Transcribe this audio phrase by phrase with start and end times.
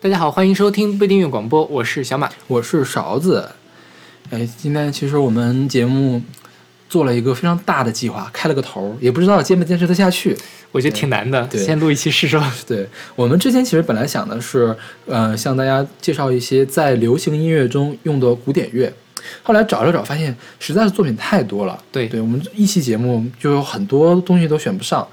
[0.00, 2.30] 大家好，欢迎收听不订阅广播，我是小马。
[2.46, 3.48] 我是勺子。
[4.30, 6.22] 哎，今天其实我们节目
[6.88, 10.36] 做了一个非常大的计划，开了个头儿，也不知道坚不坚持得下去。
[10.70, 12.54] 我觉得挺难的，对先录一期试试吧。
[12.64, 14.72] 对我们之前其实本来想的是，
[15.06, 18.94] 呃，向大家介绍一些在流行音乐中用的古典乐。
[19.42, 21.76] 后来找了找，发现实在是作品太多了。
[21.90, 25.04] 对对，我们一期节目就有很多东西都选不上。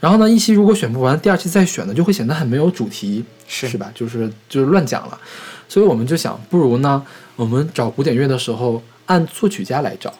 [0.00, 3.92] 然后呢，一期如果选不完，第二期再选呢，就会显得很没有主题，是是吧？
[3.94, 5.20] 就是就是乱讲了。
[5.68, 7.04] 所以我们就想，不如呢，
[7.36, 10.12] 我们找古典乐的时候按作曲家来找。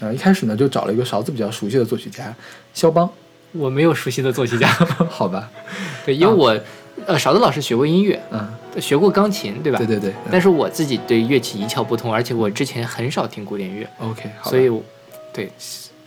[0.00, 2.32] 啊、一开始呢就找了一个勺子比较熟悉的作曲家
[2.72, 3.10] 肖邦，
[3.50, 4.68] 我没有熟悉的作曲家，
[5.10, 5.50] 好吧？
[6.06, 6.56] 对，因为我
[7.04, 8.48] 呃勺子老师学过音乐，嗯，
[8.80, 9.78] 学过钢琴，对吧？
[9.78, 10.14] 对对对。
[10.30, 14.48] 但是我自己对乐器一窍不通，而且我之前很少听古典乐，OK，好。
[14.50, 14.80] 所以我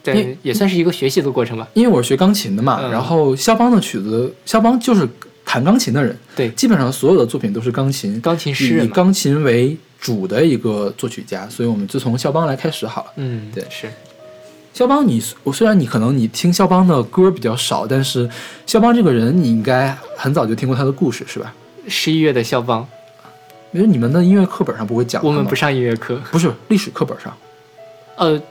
[0.03, 1.67] 对，也算是一个学习的过程吧。
[1.73, 5.07] 因为我是学钢琴的嘛，嗯然后肖邦的曲子，肖邦就是
[5.45, 8.85] 弹钢琴的人，对，基本上所有的作品都是钢琴，钢琴诗人。
[8.85, 13.11] 以钢琴为主的一个作曲家，所以我们就从肖邦来开始好了。
[13.17, 13.87] 嗯，对是
[14.73, 18.27] 肖邦你，我虽然你可能你听肖邦的歌比较少，但是
[18.65, 21.53] 肖邦这个人你应该很早就听过他的故事是吧？
[21.87, 22.87] 十一月的肖邦，
[23.71, 27.31] 因为你们的音乐课本上不会讲，我们不上音乐课，不是历史课本上，
[28.15, 28.41] 呃。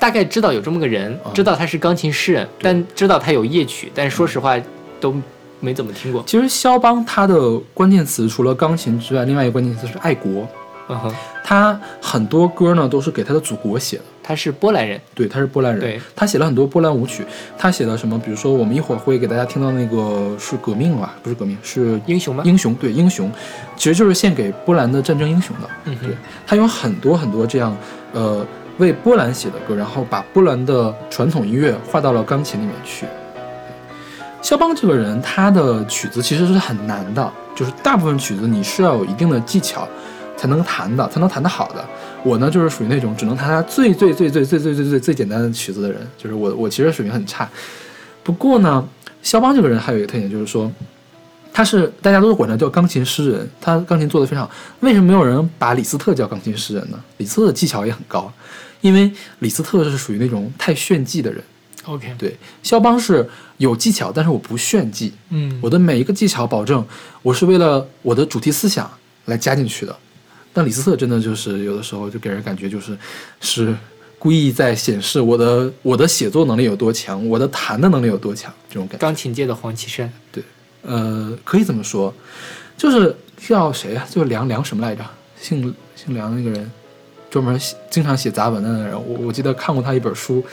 [0.00, 4.58] 大概知道有这么个人，嗯知道他是钢琴诗人，但知道他有夜曲，但说实话
[4.98, 5.14] 都
[5.60, 6.24] 没怎么听过。
[6.26, 10.48] 其实肖邦他的关键词除了钢琴之外，另外一个关键词是爱国。
[10.92, 14.02] 嗯哼，他很多歌呢都是给他的祖国写的。
[14.22, 17.24] 他是波兰人，对，他是波兰人，对，他写了很多波兰舞曲。
[17.56, 18.18] 他写的什么？
[18.18, 21.14] 比如说，我们一会儿会给大家听到那个是革命吧？
[21.22, 22.42] 不是革命，是英雄吗？
[22.44, 22.74] 英雄。
[22.74, 23.30] 对，英雄，
[23.76, 25.68] 其实就是献给波兰的战争英雄的。
[25.84, 27.76] 嗯哼对，他有很多很多这样，
[28.12, 28.46] 呃，
[28.80, 33.06] 为波兰写的歌，然后把波兰的传统音乐画到了钢琴里面去。
[34.42, 39.86] 肖邦这个人，他的曲子其实是很难的，就是大部分曲子你是要有一定的技巧
[40.34, 41.84] 才能弹的，才能弹得好的。
[42.24, 47.48] 我呢，就是属于那种只能弹他最最最最最最最最最简单的曲子的人，就是我我其实水平很差。
[48.22, 48.82] 不过呢，
[49.22, 50.70] 肖邦这个人还有一个特点，就是说
[51.52, 54.50] 他是大家都管他叫钢琴诗人，他钢琴做得非常好。
[54.80, 56.98] 为什么没有人把李斯特叫钢琴诗人呢？
[57.18, 58.32] 李斯特的技巧也很高，
[58.80, 59.10] 因为
[59.40, 61.42] 李斯特是属于那种太炫技的人。
[61.84, 66.84] OK，对，肖邦是有技巧，但是我不炫技，嗯，我的每一个技巧保证
[67.22, 68.90] 我是为了我的主题思想
[69.24, 69.96] 来加进去的。
[70.52, 72.96] 但李斯特真的就是有的时候就给人感觉就是
[73.40, 73.74] 是
[74.18, 78.98] 故意在显示我的我的写作能力有多强，我的弹的能力有多强这种感觉。
[78.98, 80.44] 钢琴界的黄绮珊，对
[80.82, 82.12] 呃，可以这么说，
[82.76, 84.06] 就是叫谁啊？
[84.10, 85.02] 就梁梁什么来着？
[85.40, 86.70] 姓姓梁那个人，
[87.30, 88.94] 专门写经常写杂文的那个人。
[88.94, 90.44] 我我记得看过他一本书，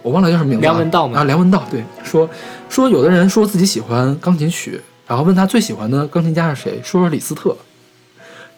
[0.00, 0.72] 我忘了叫什么名字了。
[0.72, 2.28] 梁文道吗啊，梁文道对，说
[2.68, 7.56] 说有的人说自己喜欢钢琴曲，然后问他最喜欢的钢琴家是谁，说说李斯特。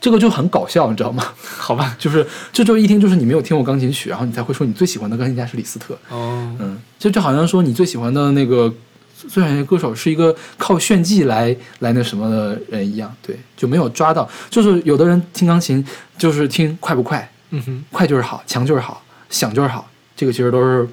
[0.01, 1.25] 这个就很搞笑，你知道吗？
[1.57, 1.95] 好吧？
[1.99, 5.97] 就是这就一听就是你没有听过钢琴曲，然后你才会说你最喜欢的钢琴家是李斯特。
[6.09, 8.69] 哦，嗯，这就好像说你最喜欢的那个
[9.17, 14.29] 最喜欢的歌手是一个靠炫技来来那什么的人一样，对，就没有抓到。
[14.51, 15.85] 就是有的人听钢琴
[16.19, 20.89] 就是听快不快，嗯哼，快就是好，强就是好，响就是好，这个其实都是，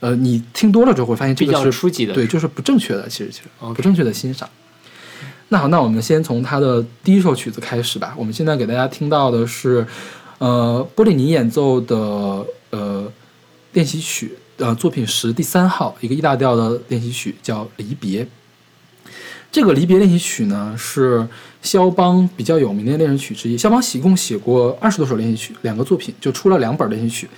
[0.00, 4.48] 呃，你听多了之后会发现这个是初级的，对，就是不正确的，其实其实不正确的欣赏。
[5.48, 8.14] 那好，那我们先从他的第一首曲子开始吧。
[8.16, 9.86] 我们现在给大家听到的是，
[10.38, 11.96] 呃，波利尼演奏的
[12.70, 13.10] 呃
[13.72, 18.24] 练习曲，呃作品十第三号，一个 E 大调的练习曲，叫《离别》。
[19.50, 21.26] 这个离别练习曲呢，是
[21.62, 23.56] 肖邦比较有名的练习曲之一。
[23.56, 27.28] 肖邦一共写过二十多首练习曲，两个作品就出了两本练习曲。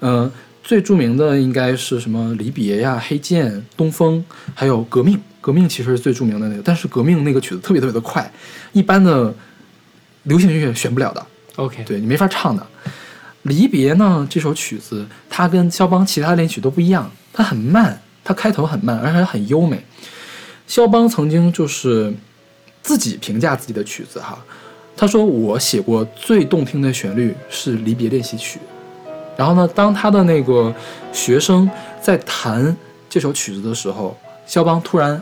[0.00, 0.30] 嗯、
[0.62, 4.24] 最著名的应该是什么离别呀、黑剑、东风，
[4.54, 5.18] 还有革命。
[5.40, 8.30] 革命其实是最著名的那个，但是革命那个曲子特别特别的快，
[8.72, 9.34] 一般的
[10.24, 11.26] 流行音乐选不了的
[11.56, 12.66] ，OK，对你没法唱的。
[13.44, 19.82] 离别呢这首曲子，它跟肖邦其他练习曲都不一样，它很慢，它开头很慢，而且很优美。
[20.66, 22.12] 肖邦曾经就是
[22.82, 24.38] 自己评价自己的曲子哈，
[24.96, 28.58] 他说我写过最动听的旋律是离别练习曲。
[29.36, 30.74] 然后呢，当他的那个
[31.12, 31.68] 学生
[32.00, 32.76] 在弹
[33.08, 34.16] 这首曲子的时候，
[34.46, 35.20] 肖邦突然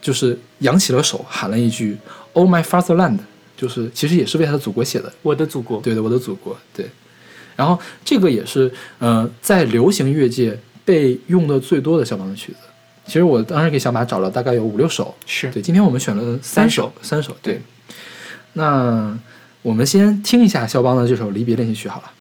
[0.00, 1.96] 就是扬起了手，喊了一句
[2.32, 3.18] “Oh my fatherland”，
[3.56, 5.12] 就是其实也是为他的祖国写的。
[5.22, 6.88] 我的祖国，对的，我的祖国，对。
[7.56, 12.58] 然后这个也是呃，在流行乐界被用的最多的肖邦的曲子。
[13.06, 17.60] 其实我当时给小马找了大概有五六首，是对，今天我们选了三三首，三首，对。
[18.54, 19.16] 那
[19.62, 22.12] 我们先听一下肖邦的这首《离别练习曲》好了。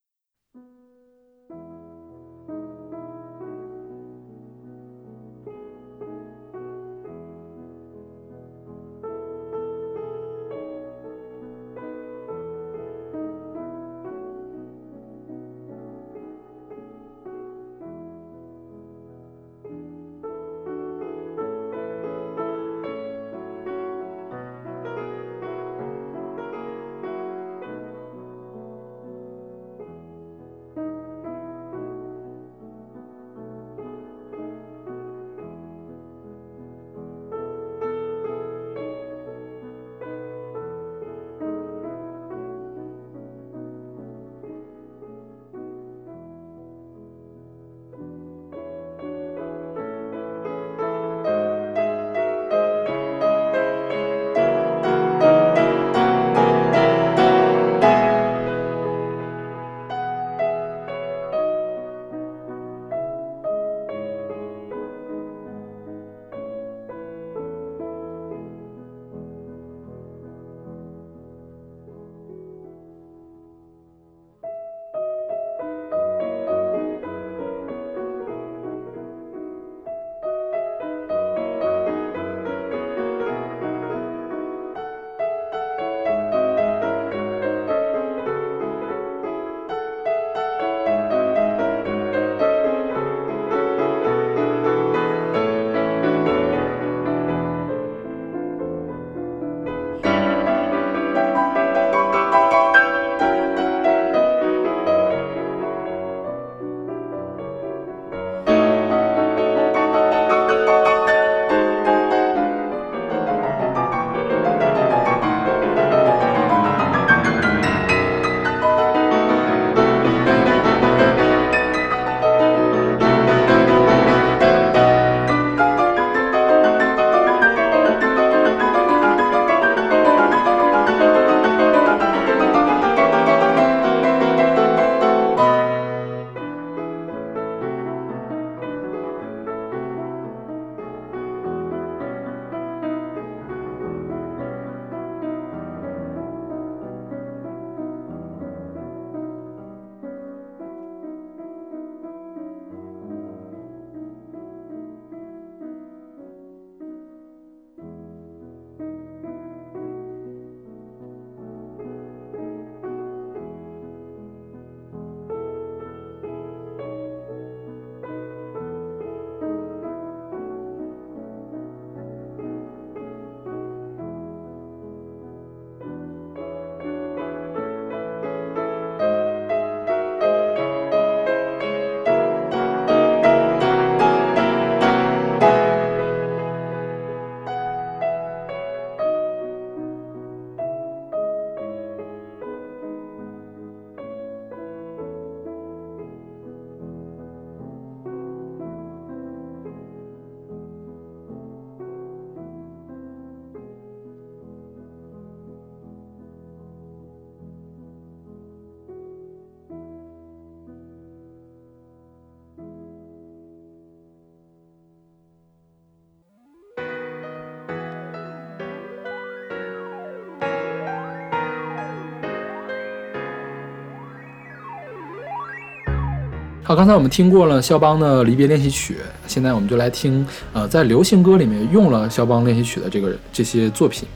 [226.68, 234.08] 好，刚才我们听过了肖邦的离别练习曲，现在我们就来听，呃，在流行歌里面用了肖邦练习曲的这个这些作品。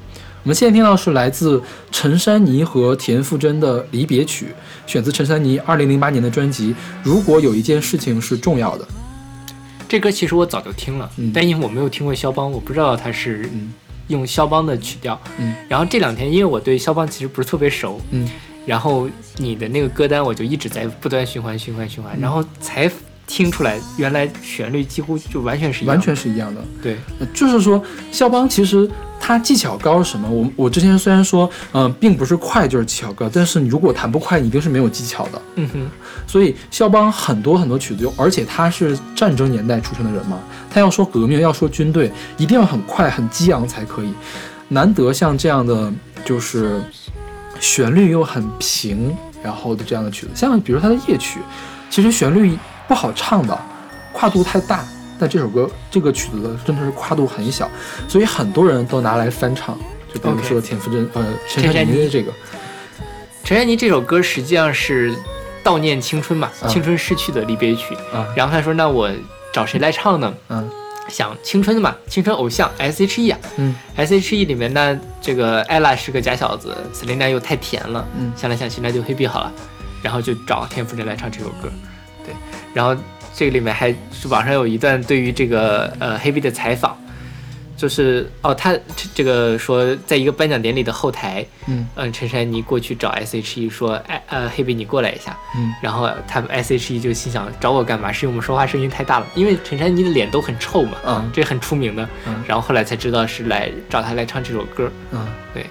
[0.42, 4.48] 我们现在听到是来自陈珊妮和田馥甄的离别曲，
[4.88, 6.72] 选自陈珊妮二零零八年的专辑
[7.04, 8.84] 《如果有一件事情是重要的》。
[9.88, 13.72] 这歌其实我早就听了，嗯但因为我没有听过肖邦，我不知道他是嗯
[14.08, 15.22] 用肖邦的曲调。
[15.38, 18.28] 嗯然后这两天因为我对肖邦其实不是特别熟，嗯
[18.70, 22.90] 然后你的那个歌单我就一直在不断循环循环循环，嗯然后才
[23.26, 26.06] 听出来原来旋律几乎就完全是一样完的。
[26.06, 26.62] 全是一样的。
[26.84, 28.88] 对，呃就是说，肖邦其实
[29.20, 30.30] 他技巧高是什么？
[30.30, 35.42] 我我之前虽然说，嗯、并不是快就是技巧高，但是你如果弹不快，你一定是没有技巧的。
[35.56, 35.90] 嗯哼，
[36.28, 40.40] 所以肖邦很多很多曲子，而且他是战争年代出生的人嘛，
[40.72, 44.14] 他要说革命，要说军队，一定要很快很激昂才可以。
[44.72, 45.92] 难得像这样的，
[46.24, 46.80] 就是
[47.60, 51.40] 旋律又很平，然后的这样的曲子，像比如他的夜曲，
[51.90, 53.58] 其实旋律不好唱的，
[54.14, 54.84] 跨度太大。
[55.20, 57.70] 但这首歌这个曲子的真的是跨度很小，
[58.08, 59.78] 所以很多人都拿来翻唱，
[60.14, 62.06] 就比如说田馥甄呃陈陈珊妮。
[62.06, 62.32] 的这个，
[63.44, 65.14] 陈珊妮这首歌实际上是
[65.62, 67.94] 悼念青春嘛，嗯青春逝去的离别曲。
[68.14, 68.26] 啊。
[68.34, 69.12] 然后他说：“那我
[69.52, 70.34] 找谁来唱呢？
[70.48, 70.70] 嗯
[71.10, 73.40] 想青春的嘛，青春偶像 S.H.E 啊。
[73.58, 78.32] 嗯，S.H.E 里面呢，这个 ella 是个假小子，Selina 又太甜了，嗯。
[78.36, 79.52] 想来想去那就黑碧好了，
[80.02, 81.70] 然后就找田馥甄来唱这首歌，
[82.24, 82.34] 对，
[82.74, 82.96] 然后
[83.36, 86.98] 这个里面还是网上有一段对于这个呃黑碧的采访，
[87.80, 98.12] 就是哦他这这个说在一个颁奖典礼的后台，嗯嗯，陈珊妮过去找 S.H.E 说，哎呃黑贝你过来一下，嗯然后他们 S.H.E 就心想找我干嘛？
[98.12, 102.08] 是因为我们说话声音太大了，因为陈珊妮的脸都很臭嘛，嗯这很出名的。
[102.28, 104.92] 嗯然后后来才知道是来找他来唱这首歌。
[105.12, 105.66] 嗯对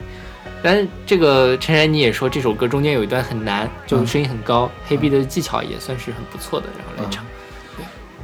[0.62, 7.22] 但是这个陈珊妮也说这首歌中间有一段很难，就嗯声音很高，黑贝的技巧也算是很不错的，然后来唱。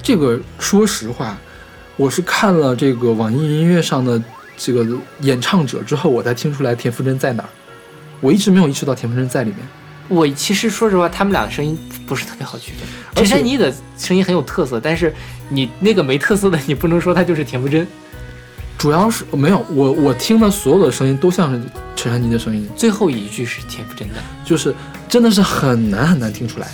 [0.02, 1.36] 这个说实话，
[1.96, 4.20] 我是看了这个网易音乐上的
[4.56, 4.84] 这个
[5.20, 7.48] 演唱者之后，我才听出来田馥甄在哪儿。
[8.20, 9.60] 我一直没有意识到田馥甄在里面。
[10.08, 12.80] 我其实说实话，他们俩的声音不是特别好区分。
[13.14, 15.14] 陈珊妮的声音很有特色，但是
[15.48, 17.86] 你那个没特色的，你不能说她就是田馥甄。
[18.76, 21.62] 主要是没有我我听的所有的声音都像是
[21.94, 24.74] 陈珊妮的声音，最后一句是田馥甄的，就是
[25.08, 26.68] 真的是很难很难听出来。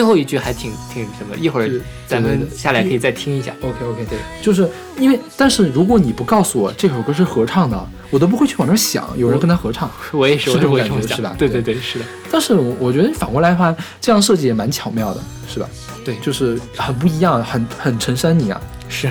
[0.00, 1.70] 最后一句还挺挺什么，一会儿
[2.06, 3.54] 咱们下来可以再听一下。
[3.60, 4.66] OK OK，对，就是
[4.98, 9.90] 因为，但是如果你不告诉我这首歌是合唱的，我都不会去往那儿想有人跟他合唱。
[10.12, 15.68] 我也是，我是这种感觉是吧对对对对，是的，但是我我觉得反过来的话，这样设计也蛮巧妙的，是吧？
[16.02, 18.58] 对就是很不一样，很很陈珊妮啊。
[18.88, 19.06] 是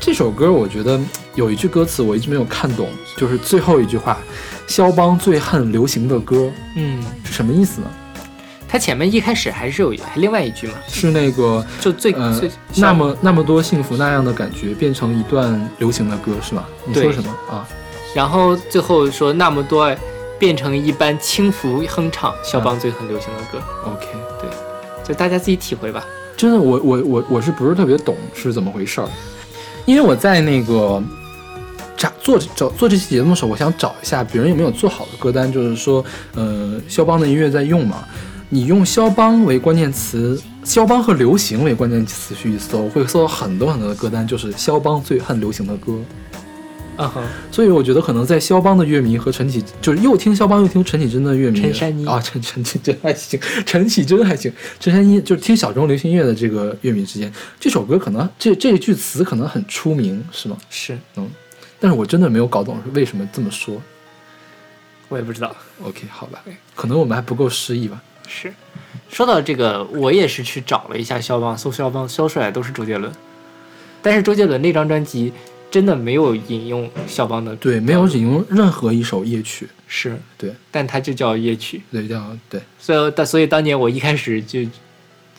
[0.00, 0.98] 这首歌我觉得
[1.36, 4.18] 有一句歌词我一直没有看懂，就是最后一句话
[4.66, 7.86] ：“肖邦最恨流行的歌嗯，”是什么意思呢？
[8.74, 16.64] 他前面一开始还是有还另外一句嘛，是那个就最呃最，那么那么多幸福那样的感觉变成一段流行的歌是吗？
[16.84, 17.64] 你说什么啊？
[18.16, 19.94] 然后最后说那么多
[20.40, 24.06] 变成一般轻浮哼唱，肖邦最很流行的歌，OK，
[24.40, 24.50] 对
[25.06, 26.04] 就大家自己体会吧。
[26.36, 29.08] 真的，我我我我是不是特别懂是怎么回事儿？
[29.86, 31.00] 因为我在那个
[31.96, 36.04] 找做找做这期节目的时候，我想找一下别人有没有做好的歌单，就是说，
[36.34, 38.02] 呃，肖邦的音乐在用嘛，
[38.54, 46.00] 你用肖邦为关键词，肖邦和流行为关键词去一搜，会搜到很多很多的歌单，就是肖邦最恨流行的歌。
[46.96, 47.20] 啊哈，
[47.50, 60.56] 所以我觉得可能在肖邦的乐迷和陈绮，就是又听肖邦又听陈绮贞的乐迷，陈珊妮啊，陈 陈绮贞还行，陈绮贞还行，陈珊妮就是听小众流行音乐的这个乐迷之间，这首歌可能这这一句词可能很出名，是吗？
[60.70, 61.28] 是嗯
[61.80, 63.82] 但是我真的没有搞懂为什么这么说。
[65.08, 65.54] 我也不知道。
[65.82, 66.40] OK，好吧，
[66.76, 68.00] 可能我们还不够诗意吧。
[68.26, 68.52] 是，
[69.08, 73.12] 说到这个，我也是去找了一下肖邦，搜肖邦，搜出来都是周杰伦。
[74.02, 75.32] 但是周杰伦那张专辑
[75.70, 81.82] 真的没有引用肖邦的，对，没有引用任何一首夜曲，是，对，但它就叫夜曲。
[81.90, 84.70] 对，叫对，所以，但所以当年我一开始就，因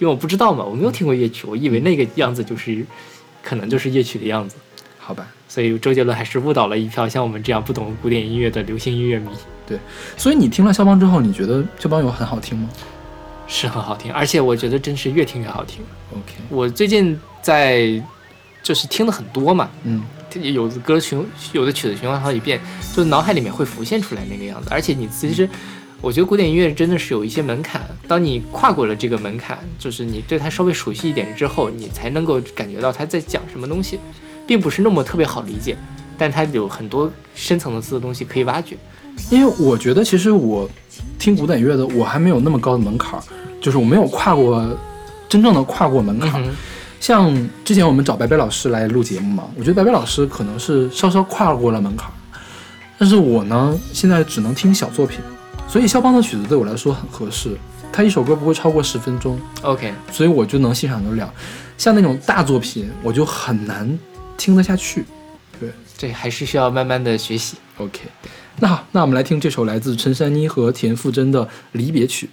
[0.01, 2.85] 为我不知道嘛，我没有听过夜曲，我以为那个样子就是，
[3.43, 4.55] 可能就是夜曲的样子。
[4.97, 5.27] 好吧。
[5.47, 9.29] 所以周杰伦还是误导了一票像我们这样不懂古典音乐的流行音乐迷，
[10.17, 12.69] 所以你听了肖邦之后，你觉得肖邦有很好听吗
[13.47, 15.83] 是很好听，而且我觉得真是越听越好听。
[16.11, 18.01] ？OK，我最近在
[18.63, 20.01] 就是听的很多嘛，嗯
[20.41, 22.59] 有的歌循有的曲子循环好几遍，
[22.93, 24.67] 就脑海里面会浮现出来那个样子。
[24.69, 25.47] 而且你其实，
[26.01, 33.99] 我觉得古典音乐真的是有一些门槛，当你跨过了这个门槛，就是你对它稍微熟悉一点之后，你才能够感觉到它在讲什么东西，
[34.45, 35.77] 并不是那么特别好理解，
[36.17, 38.75] 但它有很多深层次的东西可以挖掘。
[39.29, 40.69] 因为我觉得其实我
[41.17, 43.23] 听古典乐的，我还没有那么高的门槛儿，
[43.59, 44.65] 就是我没有跨过
[45.27, 46.43] 真正的跨过门槛。
[46.43, 46.55] 嗯
[46.97, 47.31] 像
[47.63, 52.09] 之前我们找白白老师来录节目嘛，我觉得白白老师可能是稍稍跨过了门槛，
[52.97, 55.19] 但是我呢，现在只能听小作品，
[55.67, 57.55] 所以肖邦的曲子对我来说很合适。
[57.91, 61.31] 他一首歌不会超过十分钟，，OK，所以我就能欣赏得了。
[61.77, 63.99] 像那种大作品，我就很难
[64.35, 65.05] 听得下去。
[65.97, 67.57] 这还是需要慢慢的学习。
[67.77, 68.01] OK，
[68.59, 72.27] 那好，那我们来听这首来自陈珊妮和田馥甄的《离别曲》。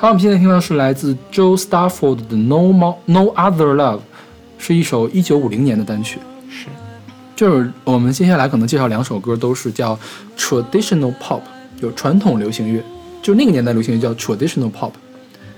[0.00, 3.96] 好，我们现在听到的是来自 Joe Stafford 的《No More No Other Love》，
[4.56, 6.20] 是一首一九五零年的单曲。
[6.48, 6.68] 是，
[7.34, 9.98] 就是我们接下来可能介绍两首歌，都是叫
[10.36, 11.40] traditional pop，
[11.82, 12.80] 就传统流行乐，
[13.20, 14.92] 就那个年代流行乐叫 traditional pop。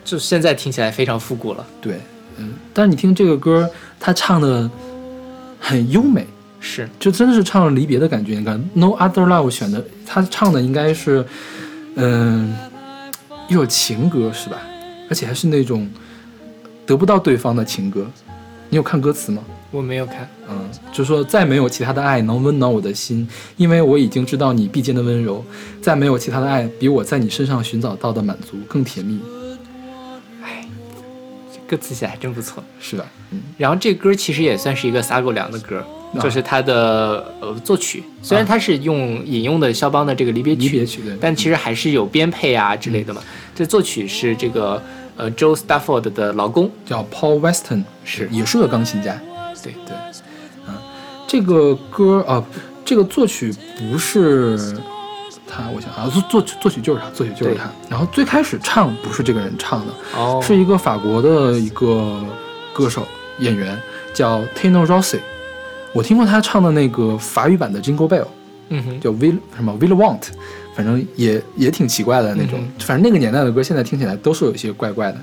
[0.03, 1.66] 就现在听起来非常复古了。
[1.83, 2.00] 对，
[2.38, 3.68] 嗯，但是你听这个歌，
[4.00, 4.70] 他唱的
[5.61, 6.26] 很优美，
[6.61, 8.38] 是，就真的是唱了离别的感觉。
[8.38, 11.22] 你看《No Other Love》选的，他唱的应该是，
[11.96, 12.57] 嗯，
[13.50, 14.58] 一首情歌是吧？
[15.08, 15.90] 而且还是那种
[16.86, 18.06] 得不到对方的情歌。
[18.68, 19.42] 你有看歌词吗？
[19.72, 20.28] 我没有看。
[20.48, 25.44] 嗯，就说再没有其他的爱能温暖我的心，因为我已经知道你必见的温柔。
[25.82, 29.39] 再没有其他的爱比我在你身上寻找到的满足更甜蜜，哎，
[31.70, 32.62] 这歌词写得还真不错。
[32.80, 33.06] 是的？
[33.30, 35.78] 嗯，然后这歌其实也算是一个撒狗粮的歌，
[36.12, 43.22] 啊就是它的呃作曲，虽然它是用引用的肖邦的这个离别曲，离别曲对，但其实还是有编配啊之类的嘛。
[43.54, 44.83] 这作曲是这个
[45.16, 49.16] 呃 Joe Stafford 的老公，叫 Paul Weston，是也是个钢琴家。
[49.62, 49.94] 对对，
[50.66, 50.74] 嗯，
[51.28, 52.44] 这个歌啊，
[52.85, 54.59] 这个作曲不是
[55.50, 57.64] 他，我想啊，作作曲作曲就是他，作曲就是他。
[57.88, 62.24] 然后最开始唱不是这个人唱的，哦，是一个法国的一个
[62.72, 63.06] 歌手
[63.40, 63.76] 演员
[64.14, 65.18] 叫 Tino Rossi。
[65.92, 68.26] 我听过他唱的那个法语版的 Jingle Bell，
[68.68, 70.22] 嗯哼，叫 Will 什么 Will Want，
[70.76, 72.60] 反正也也挺奇怪的那种。
[72.60, 75.18] 嗯反正那个年代的歌，现在听起来都是有一些怪怪的。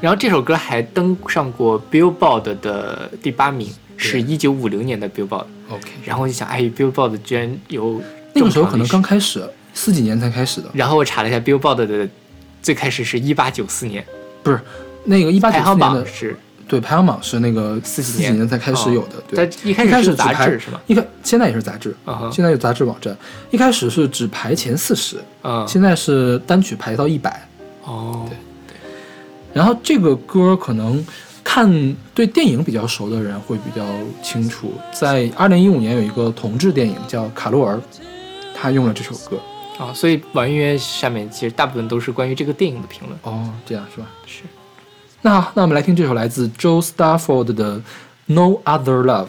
[0.00, 5.44] 然后这首歌还登上过 Billboard 的第八名，是一九五零年的 Billboard。
[5.68, 8.00] OK，然后我就想，哎，Billboard 居然有
[8.38, 9.42] 那个时候可能刚开始，
[9.74, 12.08] 四几年才开始的，然后我查了一下 Billboard 的
[12.62, 14.04] 最开始是一八九四年，
[14.42, 14.60] 不是
[15.04, 19.48] 那个一八九四年的榜是，对，排行榜是那个四几年年才开始有的，对。
[19.62, 20.80] 一开始是杂志是吗？
[20.86, 21.94] 一开现在也是杂志，
[22.32, 23.16] 现在有杂志网站。
[23.50, 27.48] 一开始是只排前四十，嗯，现在是单曲排到一百。
[27.84, 28.36] 哦，对
[29.54, 31.02] 然后这个歌可能
[31.42, 33.82] 看对电影比较熟的人会比较
[34.22, 37.76] 清楚，在二零一五年有一个同志电影叫《卡洛尔》，
[38.60, 39.38] 他用了这首歌。
[39.78, 43.16] 啊，所以网易云音乐下面其实大部分都是关于这个电影的评论。
[43.22, 44.08] 哦，这样是吧？
[44.26, 44.42] 是。
[45.22, 47.76] 那好，那我们来听这首来自 Joe Stafford 的
[48.26, 49.28] 《No Other Love》。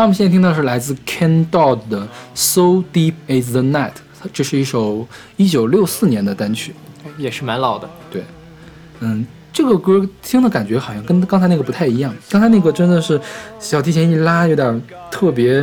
[0.00, 2.00] 好，我们现在听到是来自 Ken Dodd 的
[2.34, 3.90] 《So Deep Is the Night》，
[4.32, 6.74] 这是一首一九六四年的单曲。
[7.18, 7.86] 也是蛮老的。
[8.10, 8.24] 对，
[9.00, 12.16] 嗯，这个歌听的感觉好像跟刚才那个不太一样。
[12.30, 13.20] 刚才那个真的是
[13.58, 15.62] 小提琴一拉，有点特别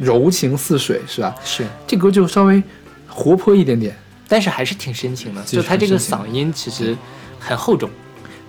[0.00, 1.32] 柔情似水，是吧？
[1.44, 2.60] 是，这歌就稍微
[3.06, 3.96] 活泼一点点。
[4.26, 6.96] 但是还是挺深情的，就他这个嗓音其实
[7.38, 7.88] 很厚重，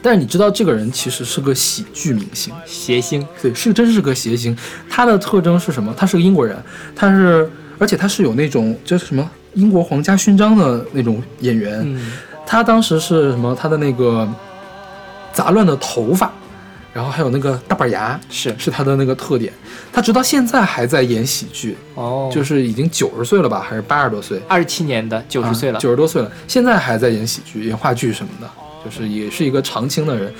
[0.07, 3.27] 但是你知道，这个人其实是个喜剧明星，谐星。
[3.41, 4.57] 对，是真是个谐星。
[4.89, 5.93] 他的特征是什么？
[5.97, 6.57] 他是个英国人，
[6.95, 11.81] 他是，而且他是有那种就是什么英国皇家勋章的那种演员。
[11.83, 12.13] 嗯，
[12.45, 13.53] 他当时是什么？
[13.53, 14.25] 他的那个
[15.33, 16.31] 杂乱的头发，
[16.93, 19.51] 然后还有那个大板牙，是是他的那个特点。
[19.91, 24.41] 他直到现在还在演喜剧，哦，就是已经九十岁了吧，还是八十多岁？
[24.47, 25.77] 二十七年的，九十岁了。
[25.81, 28.49] 九十、多岁了，现在还在演喜剧、演话剧什么的，
[28.89, 30.33] 就是也是一个常青的人。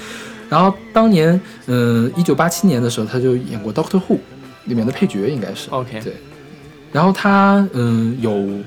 [0.49, 4.15] 然后当年，嗯，一九八七年的时候，他就演过《Doctor Who》
[4.65, 6.13] 里面的配角，应该是 OK 对。
[6.91, 8.63] 然后他，嗯，有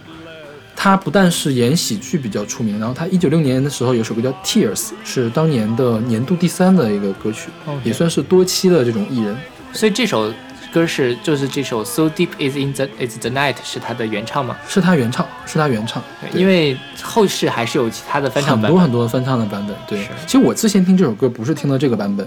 [0.77, 7.49] 他不但是演喜剧比较出名，然后他一九六年的时候有首歌叫《Tears》，是当年的年度第三的一个歌曲
[7.83, 9.35] 也算是多期的这种艺人。
[9.73, 10.33] 所以这首
[10.73, 14.57] 歌是就是这首 So Deep Is in the Is the Night 是他的原唱吗？
[14.69, 18.71] 是他原唱，是他原唱，对因为后世还是有其他的翻唱版本。
[18.71, 19.77] 很多很多翻唱的版本。
[19.87, 22.27] 对，其实我之前听这首歌不是听的这个版本，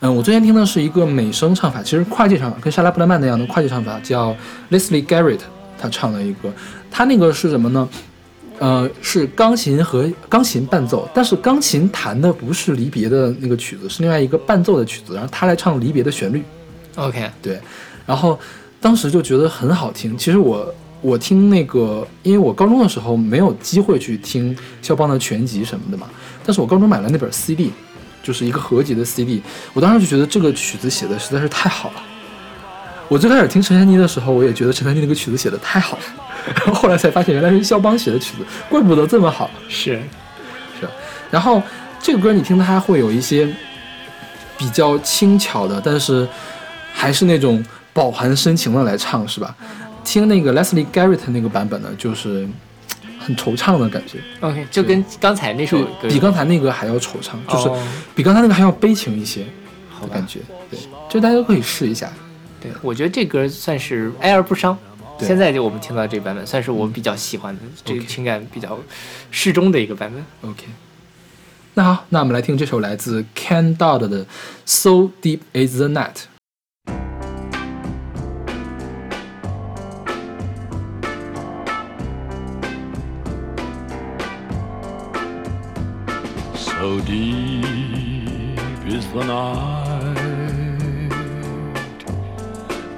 [0.00, 4.34] 嗯，我之前听的是一个美声唱法，其实跨界唱法跟莎拉布莱曼那样的跨界唱法，叫
[4.70, 5.40] Leslie Garrett，
[5.78, 6.52] 他唱了一个，
[6.90, 7.88] 他那个是什么呢？
[8.58, 16.44] 呃，是钢琴和钢琴伴奏，但是钢琴弹的不是离别的那个曲子，是另外一个伴奏的曲子，然后他来唱离别的旋律。
[16.96, 17.60] OK，对，
[18.06, 18.38] 然后
[18.80, 20.16] 当时就觉得很好听。
[20.18, 26.08] 其实我我听那个，因为我高中的时候没有机会去听肖邦的全集什么的嘛，
[26.44, 27.72] 但是我高中买了那本 CD，
[28.22, 32.02] 就是一个合集的 CD，我当时就觉得这个曲子写的实在是太好了。
[33.08, 36.02] 我最开始听陈珊妮的时候，我也觉得陈珊妮那个曲子写的太好了，
[36.54, 39.50] 然后后来才发现原来是肖邦写的曲子，怪不得这么好。
[39.68, 40.00] 是
[40.80, 40.88] 是，
[41.30, 41.62] 然后
[42.00, 43.48] 这个歌你听它会有一些
[44.56, 46.28] 比较轻巧的，但是
[46.92, 49.54] 还是那种饱含深情的来唱，是吧？
[50.02, 52.48] 听那个 Leslie Garrett 那个版本呢，就是
[53.18, 59.44] 很惆怅的感觉，OK，就跟刚才那首歌比刚才那个还要惆怅，就是哦比刚才那个还要悲情一些
[60.00, 60.40] 的感觉。
[60.70, 62.10] 对，就大家都可以试一下。
[62.60, 64.76] 对，我觉得这歌算是哀而不伤。
[65.18, 68.78] 对现在就我们听到这版本，算是我比较喜欢的，这个情感比较
[69.30, 70.50] 适中的一个版本。
[70.50, 70.64] OK，
[71.74, 74.24] 那好，那我们来听这首来自 Ken Dodd 的
[74.64, 76.14] 《So Deep Is the Night》。
[86.80, 90.16] So deep is the night,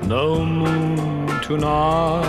[0.06, 2.22] no moon tonight,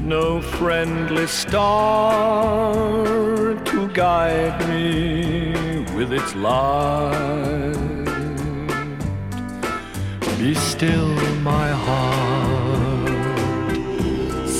[0.00, 2.74] no friendly star
[3.54, 7.76] to guide me with its light.
[10.40, 11.14] Be still,
[11.52, 12.65] my heart,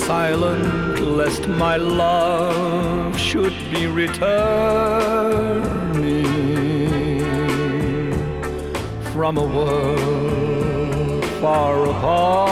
[0.07, 4.23] silent lest my love should be returning
[9.11, 12.47] from a world far apart.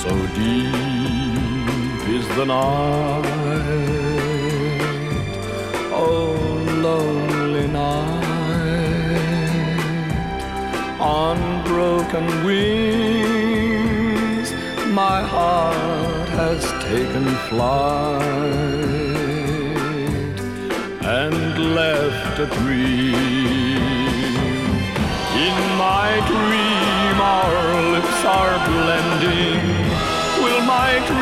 [0.00, 3.24] So deep is the night,
[6.04, 6.34] oh
[6.86, 8.20] lonely night
[11.00, 12.99] on broken wings,
[15.20, 18.22] my heart has taken flight
[21.20, 23.76] and left a dream.
[25.46, 25.56] In
[25.86, 27.54] my dream, our
[27.94, 29.60] lips are blending.
[30.42, 31.19] Will my dream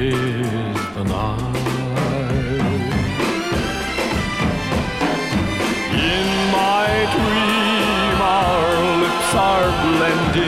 [0.00, 1.56] is the night.
[5.92, 8.68] In my dream, our
[9.00, 10.45] lips are blending.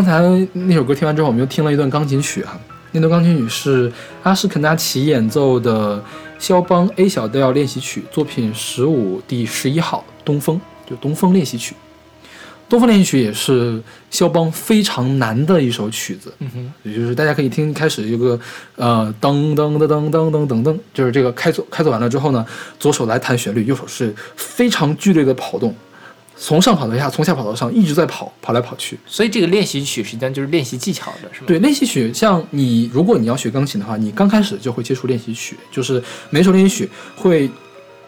[0.00, 2.58] 刚才那首歌听完之后，我们又听了一段钢琴曲啊、
[2.92, 6.02] 那段钢琴曲是阿什肯纳奇演奏的
[6.38, 10.56] 肖邦 A 小调练习曲作品十五第十一号《东风》，
[10.88, 11.74] 就《东风练习曲》。
[12.70, 13.78] 《东风练习曲》也是
[14.10, 18.40] 肖邦非常难的一首曲子，嗯哼，也就是大家可以听开始一个
[18.76, 22.46] 呃噔噔噔噔噔噔噔噔，就是这个开奏开奏完了之后呢，
[22.78, 25.74] 左手来弹旋律，右手是非常剧烈的跑动，
[26.42, 28.98] 从上跑到下，从下跑到上，一直在跑，跑来跑去。
[29.06, 31.46] 所以这个练习曲实际上就是练习技巧的，是吗？
[31.46, 37.50] 对，练习曲，像你如果你要学钢琴的话，你刚开始就会接触练习曲，就是每首练习曲会，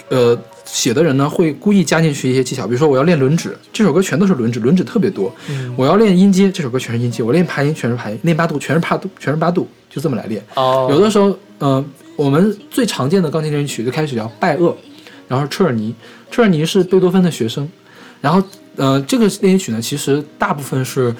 [0.09, 5.31] 呃，写的人呢会故意加进去一些技巧，比如说我要练轮指，这首歌全都是轮指，轮指特别多。
[5.51, 10.43] 嗯我要练音阶，这首歌全是音阶；我练爬音全是爬音，练八度全是八度，全是八度，就这么来练。
[10.55, 11.85] 哦，有的时候，呃，
[12.17, 14.75] 我们最常见的钢琴练习曲就开始叫拜厄，
[15.29, 15.95] 然后是车尔尼，
[16.31, 17.69] 车尔尼是贝多芬的学生，
[18.23, 18.43] 然后
[18.77, 21.15] 呃，这个练习曲呢，其实大部分是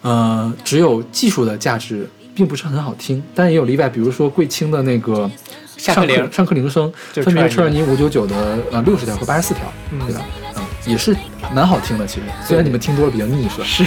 [0.00, 5.30] 呃只有技术的价值，并不是很好听，但也有例外，比如说贵清的那个
[5.76, 10.22] 上下课铃上课铃声，就是分别是车尔尼五九九的呃六十条和八十四条，嗯对吧？
[10.56, 11.14] 嗯，也是
[11.52, 13.64] 蛮好听的，其实虽然你们听多了比较腻，是吧？
[13.66, 13.84] 是。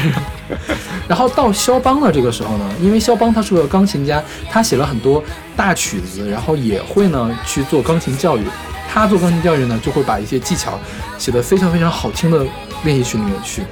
[1.07, 5.23] 然后到肖邦的这个时候呢，因为肖邦他是个钢琴家，他写了很多
[5.55, 8.43] 大曲子，然后也会呢去做钢琴教育。
[8.87, 10.79] 他做钢琴教育呢，就会把一些技巧
[11.17, 12.45] 写得非常非常好听的
[12.83, 13.63] 练习曲里面去。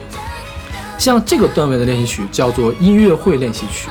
[0.97, 3.89] 像这个段位的练习曲叫做音乐会练习曲。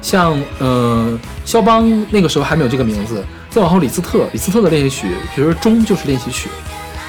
[0.00, 6.50] 像呃，肖邦那个时候还没有这个名字，再往后李斯特，李斯特的练习曲，比如说钟就是练习曲，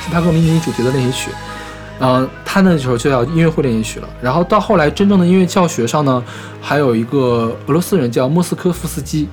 [0.02, 1.32] 是他和迷你主题的练习曲。
[2.00, 4.08] 呃，他那时候就叫音乐会练习曲了。
[4.22, 6.24] 然后到后来真正的音乐教学上呢，
[6.62, 9.28] 还有一个俄罗斯人叫莫斯科夫斯基，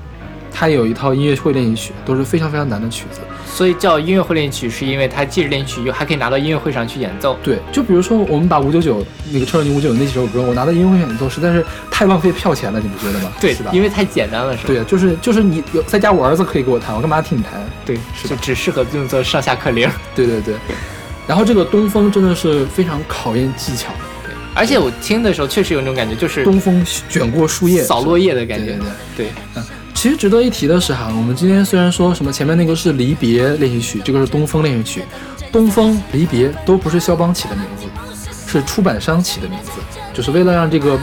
[0.52, 3.20] 他有一套音乐会练习曲，都是非常非常难的曲子。
[3.54, 7.38] 所以叫音乐会练习曲，是因为它既是练习曲，又还可以拿到音乐会上去演奏。
[7.42, 13.30] 对，就比如说我们把五九九那个车尔尼五九九那几首歌，我拿到音乐会演奏，实在是太浪费票钱了，你不觉得吗？
[13.40, 13.70] 对是吧？
[13.74, 14.68] 因为太简单了，是吧？
[14.68, 17.52] 对啊，就是就是你有在家，我儿子可以给我弹，我干嘛听你弹？
[17.84, 19.86] 对，是就只适合用作上下课铃。
[20.14, 20.54] 对对对。
[21.26, 23.92] 然后这个东风真的是非常考验技巧，
[24.54, 28.86] 而且我听的时候确实有那种感觉，就是东风卷过树叶，扫落叶的感觉对对。
[29.16, 29.26] 对。
[29.54, 29.62] 对，
[30.02, 35.04] 其实值得一提的是哈，我们今天虽然说什么前面那个是离别练习曲，这个是东风练习曲，
[35.52, 37.86] 东风离别都不是肖邦起的名字，
[38.44, 39.70] 是出版商起的名字，
[40.12, 40.98] 就是为了让这个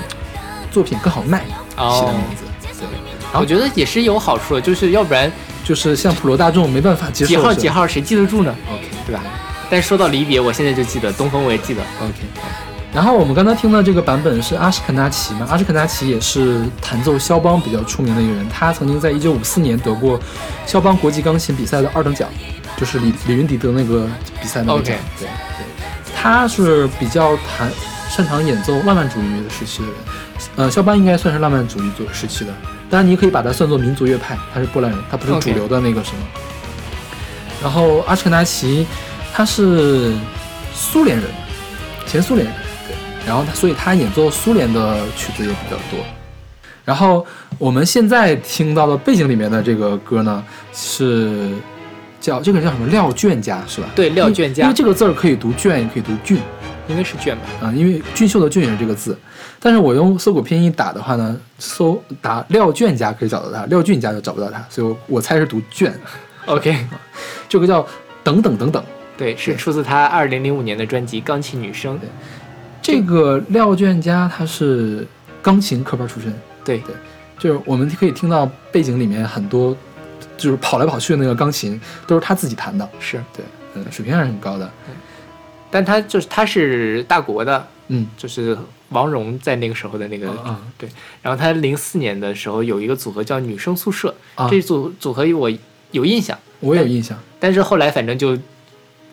[0.69, 2.43] 作品更好卖起的名字。
[2.77, 5.31] 对，我觉得也是有好处的，就是要不然
[5.63, 9.23] 就是像普罗大众没办法接受几号几号谁记得住呢？，OK 对吧？
[9.69, 11.81] 但是说到离别，我现在就记得东风，我也记得。
[12.01, 12.15] OK。
[12.99, 15.47] 然后我们刚才听的这个版本是阿什肯纳奇嘛？
[15.49, 20.19] 阿什肯纳奇也是弹奏肖邦比较出名的一个人，他曾经在一九五四年得过
[20.65, 22.27] 肖邦国际钢琴比赛的二等奖，
[22.75, 24.05] 就是李李云迪得那个
[24.41, 24.97] 比赛那个奖。
[25.17, 25.29] 对对，
[26.13, 27.71] 他是比较弹
[28.09, 29.95] 擅长演奏浪漫主义时期的人，
[30.57, 32.51] 呃，肖邦应该算是浪漫主义作时期的，
[32.89, 36.17] 当然你也可以把他算作民族乐派，他是波兰人，他不是主流的那个什么。
[37.63, 38.85] 然后阿什肯纳奇
[39.33, 40.13] 他是
[40.75, 41.25] 苏联人，
[42.05, 42.58] 前苏联人，对，
[43.29, 46.03] 然后他所以他演奏苏联的曲子也比较多。
[46.83, 47.23] 然后
[47.59, 51.51] 我们现在听到的背景里面的这个歌呢，是
[52.19, 53.87] 叫这个叫什么廖卷家是吧？
[53.93, 56.39] 对廖卷家因为这个字儿可以读卷，也可以读俊
[56.87, 57.67] 应该是卷吧？
[57.67, 59.15] 啊、因为俊秀的俊也是这个字。
[59.59, 65.93] 但是我用搜狗拼音打的话呢，搜打廖卷家可以找到他，廖俊家就找不到他，所以我我猜是读卷。
[66.47, 66.75] OK，
[67.47, 67.85] 这个叫
[68.23, 68.83] 等等等等。
[69.15, 71.95] 对，是出自他二零零五年的专辑《钢琴女声》。
[72.89, 75.07] 这个廖卷家他是
[75.41, 76.33] 钢琴科班出身，
[76.65, 76.79] 对。
[76.79, 76.95] 对，
[77.37, 79.75] 就是我们可以听到背景里面很多
[80.37, 84.69] 就是跑来跑去的那个钢琴都是他自己弹的，是，对，嗯，水平还是很高的，
[85.69, 88.07] 但他就是他是大国的，嗯。
[88.17, 88.57] 就是
[88.89, 90.89] 王蓉在那个时候的那个、嗯对。
[91.21, 94.49] 然后他零四年的时候有一个组合叫女生宿舍，啊。
[94.49, 95.49] 这组组合我
[95.91, 98.37] 有印象，我也有印象，但是后来反正就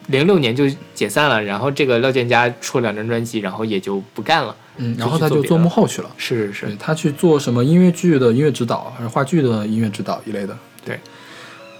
[0.09, 4.55] 零六年就解散了，然后这个廖健家出了两张专辑，然后也就不干了。
[4.79, 10.99] 嗯，然后他就做幕后去了，是是是他去做什么音乐剧的音乐指导，还是话剧的音乐指导一类的，对。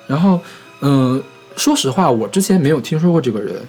[0.07, 0.41] 然后，
[0.81, 1.23] 嗯、
[1.57, 3.61] 说实话，我之前没有听说过这个人。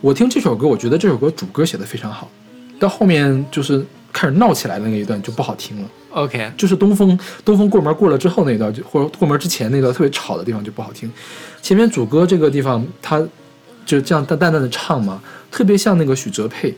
[0.00, 2.30] 我听这首歌，我觉得这首歌主歌写的非常好，
[2.78, 5.88] 到后面就是开始闹起来的那一段就不好听了。
[6.10, 11.10] OK，就是东风东风过门过了之后那一段，就或者过门之前那段特别吵的地方就不好听。
[11.60, 13.20] 前面主歌这个地方，他
[13.88, 15.18] 就这样淡淡淡的唱嘛，
[15.50, 16.76] 特别像那个许哲佩，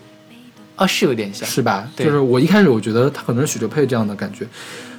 [0.77, 1.89] 啊，是有点像，是吧？
[1.97, 4.47] 对就是我一开始我觉得他可能是许哲佩这样的感觉，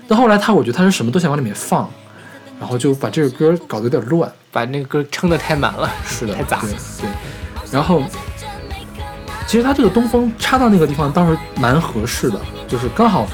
[0.10, 1.90] 但后来他我觉得他是什么都想往里面放，
[2.60, 4.30] 然后就把这个歌搞得有点乱。
[4.52, 6.72] 把那个歌撑得太满了，是的，太杂对。
[6.72, 7.10] 对。
[7.72, 8.04] 然后，
[9.48, 12.38] 其实他这个东风插到那个地方倒是蛮合适的，
[12.68, 13.26] 就是刚好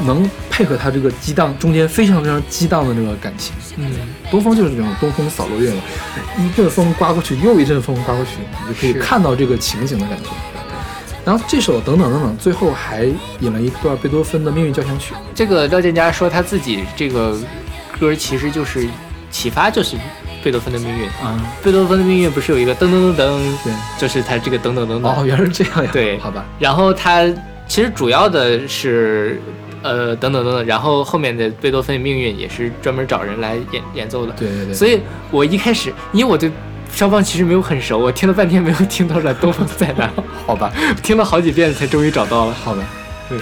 [0.00, 3.54] 能配合他这个激荡中间非常非常激荡的那个感情。
[3.76, 3.90] 嗯，
[4.30, 5.80] 东风就是这种东风扫落叶嘛，
[6.38, 10.30] 一阵风刮过去，又一阵风刮过去，你就可以看到这个情景的感觉。
[11.24, 13.04] 然后这首等等等等，最后还
[13.38, 15.14] 引了一段贝多芬的命运交响曲。
[15.34, 17.38] 这个廖健佳说他自己这个
[18.00, 18.88] 歌其实就是
[19.30, 19.96] 启发，就是
[20.42, 21.06] 贝多芬的命运。
[21.24, 25.06] 啊，贝多芬的命运不是有一个噔噔噔噔，对，就是他这个噔噔噔噔。
[25.06, 27.24] 哦，原来是这样呀，对好吧，然后他
[27.68, 29.40] 其实主要的是
[29.82, 34.32] 呃等等等等，然后后面的贝多芬的命运也是专门找人来演演奏的。
[34.32, 36.50] 对对对，所以我一开始因为我对
[36.92, 40.10] 肖邦其实没有很熟，我听了半天没有听到来东风在哪，
[40.46, 40.72] 好吧，
[41.02, 42.52] 听了好几遍才终于找到了。
[42.52, 42.82] 好吧，
[43.28, 43.38] 对，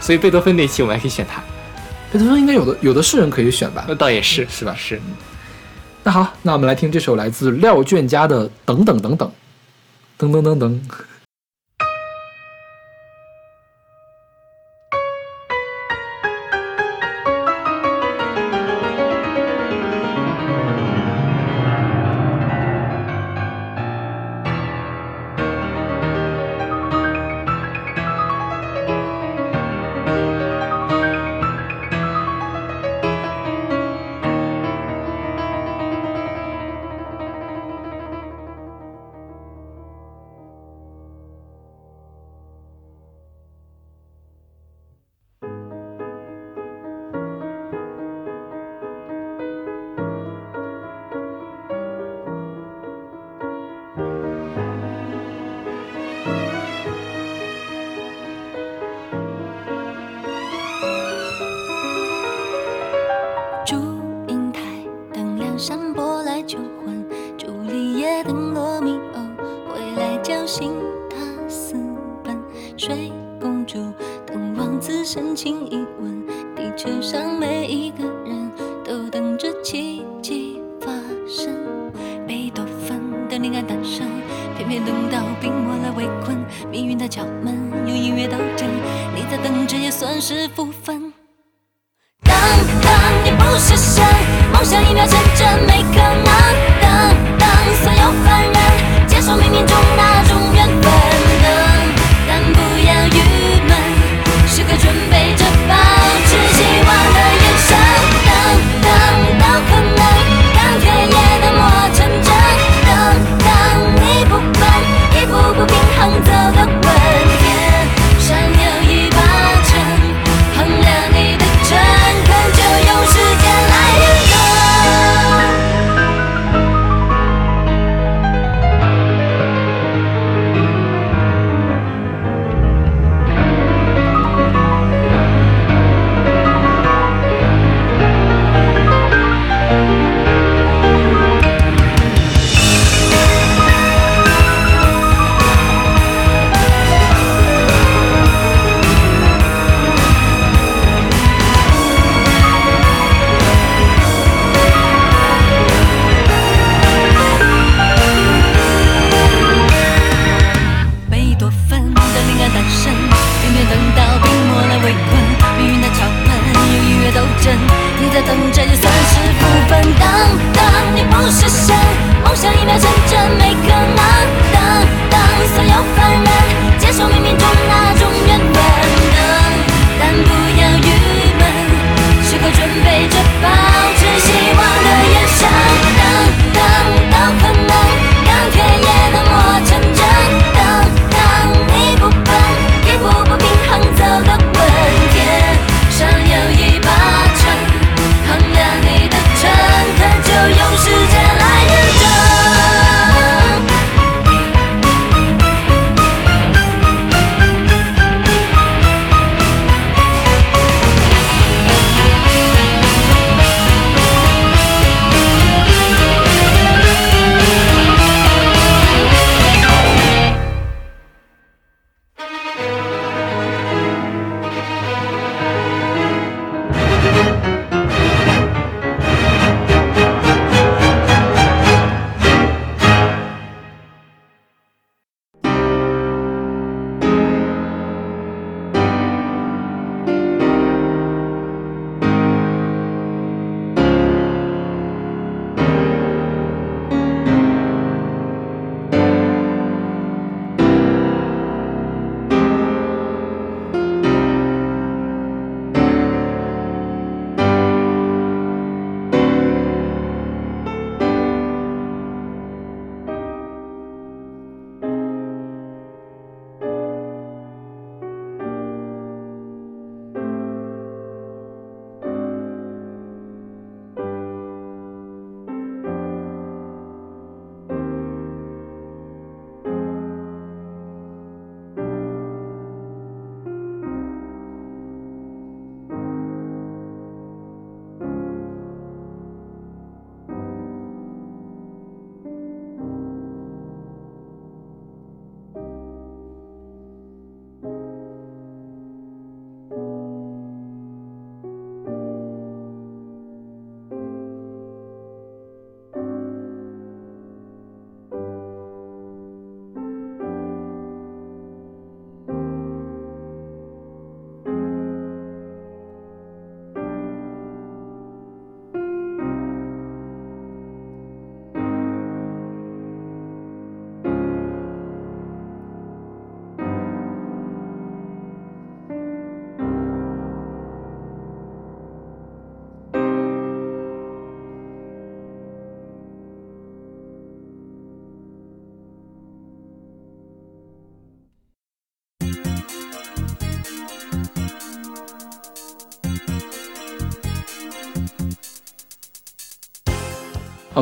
[0.00, 1.42] 所以贝多芬那期我们还可以选他，
[2.12, 3.94] 贝多芬应该有的有的是人可以选吧那？
[3.94, 5.00] 倒也是是吧是。
[6.04, 9.30] 那好，那我们来听这首来自廖卷家的《等等等等》，
[10.24, 10.80] 噔噔噔噔。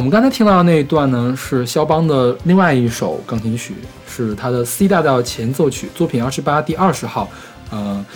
[0.01, 3.75] 我们刚才听到的那一段呢，是肖邦的另外一首钢琴曲，
[4.09, 7.29] 是他的 C 大调前奏曲，作品二十八第二十号。
[7.69, 8.07] 呃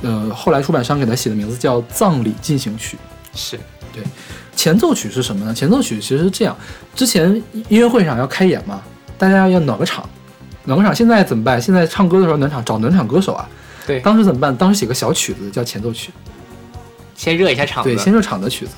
[0.00, 2.96] 呃，后来出版商给他写的名字叫《葬礼进行曲》。
[3.38, 3.60] 是
[3.92, 4.02] 对
[4.54, 5.52] 前奏曲是什么呢？
[5.52, 6.56] 前奏曲其实是这样，
[6.94, 7.30] 之前
[7.68, 8.80] 音乐会上要开演嘛，
[9.18, 10.08] 大家要暖个场，
[10.64, 10.94] 暖个场。
[10.94, 11.60] 现在怎么办？
[11.60, 13.46] 现在唱歌的时候暖场找暖场歌手啊。
[13.86, 14.56] 对，当时怎么办？
[14.56, 16.10] 当时写个小曲子叫前奏曲，
[17.16, 17.88] 先热一下场子。
[17.88, 18.72] 对，先热场的曲子。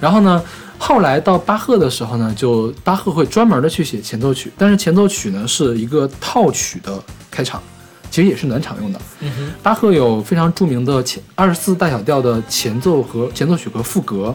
[0.00, 0.42] 然后呢，
[0.78, 7.62] 后来到巴赫的时候呢，就巴赫会专门的去写前奏曲，但是前奏曲呢是一个套曲的开场，
[8.10, 9.00] 其实也是暖场用的。
[9.20, 14.34] 嗯，巴赫有非常著名的前二十四大小调的前奏和前奏曲和赋格，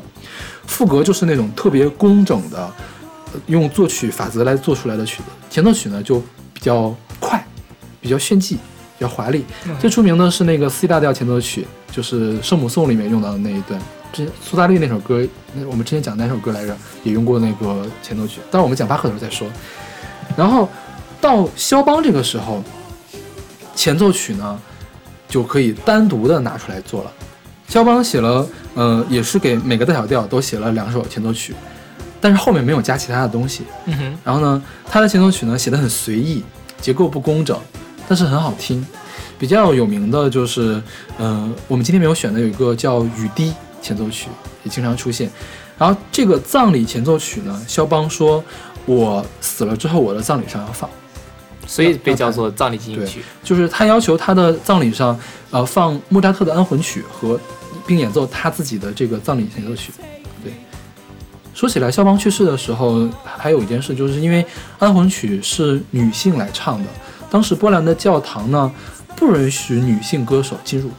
[0.66, 2.60] 赋格就是那种特别工整的，
[3.34, 5.24] 呃用作曲法则来做出来的曲子。
[5.50, 6.20] 前奏曲呢就
[6.54, 7.46] 比较快，
[8.00, 8.58] 比较炫技，
[8.98, 9.46] 比较华丽。
[9.80, 13.80] 最出名的是那个 C 大调前奏曲，就是《圣母颂》里面用到的那一段。
[14.14, 15.22] 之前苏打绿那首歌，
[15.54, 16.76] 那我们之前讲哪首歌来着？
[17.04, 18.40] 也用过那个前奏曲。
[18.50, 19.48] 当然我们讲巴赫的时候再说。
[20.36, 20.68] 然后
[21.20, 22.64] 到肖邦这个时候，
[23.76, 24.60] 前奏曲呢
[25.28, 27.12] 就可以单独的拿出来做了。
[27.68, 31.54] 肖邦写了，呃，也是给每个大小调都写了两首前奏曲，
[32.22, 33.64] 但是后面没有加其他的东西。
[33.86, 36.42] 嗯哼，然后呢，他的前奏曲呢写的很随意，
[36.80, 37.60] 结构不工整，
[38.08, 38.86] 但是很好听。
[39.40, 40.82] 比较有名的就是，
[41.20, 43.52] 呃，我们今天没有选的有一个叫《雨滴》
[43.82, 44.30] 前奏曲，
[44.64, 45.30] 也经常出现。
[45.78, 48.44] 然后这个葬礼前奏曲呢，肖邦说，
[48.86, 50.90] 我死了之后，我的葬礼上要放。
[51.68, 53.22] 所以被叫做葬礼进行曲。
[53.44, 55.20] 就是他要求他的葬礼上，
[55.52, 57.40] 呃，放莫扎特的安魂曲和
[57.86, 59.92] 并演奏他自己的这个葬礼前奏曲。
[60.44, 60.52] 对，
[61.54, 64.44] 说起来，肖邦去世的时候，还有一件事，就是因为
[64.80, 66.90] 安魂曲是女性来唱的，
[67.30, 68.72] 当时波兰的教堂呢
[69.16, 70.92] 不允许女性歌手进入，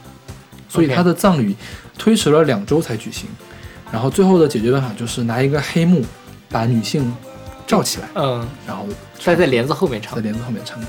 [0.67, 1.55] 所以他的葬礼
[1.97, 3.27] 推迟了两周才举行。
[3.91, 6.03] 然后最后的解决办法就是拿一个黑幕
[6.49, 7.11] 把女性
[7.65, 8.85] 罩起来，嗯，然后
[9.19, 10.21] 再在帘子后面唱在。
[10.21, 10.85] 帘子后面唱歌。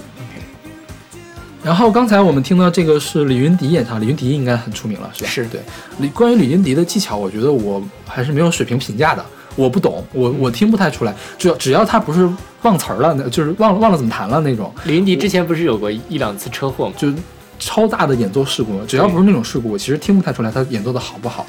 [1.62, 5.30] 然后刚才我们听到这个是李云迪演唱，李云迪应该很出名了，是吧？
[5.30, 5.60] 是对。
[5.98, 9.22] 李关于李云迪的技巧，我觉得我还是没有水平评价的，
[9.56, 11.14] 我不懂，我我听不太出来。
[11.38, 12.28] 只要只要他不是
[12.62, 16.94] 忘词儿了，那就是忘了忘了怎么弹了那种，李云迪之前不是有过一两次车祸吗？
[16.96, 17.12] 就
[17.58, 21.44] 超大的演奏事故，只要不是那种事故，我其实听不太出来他演奏的好不好。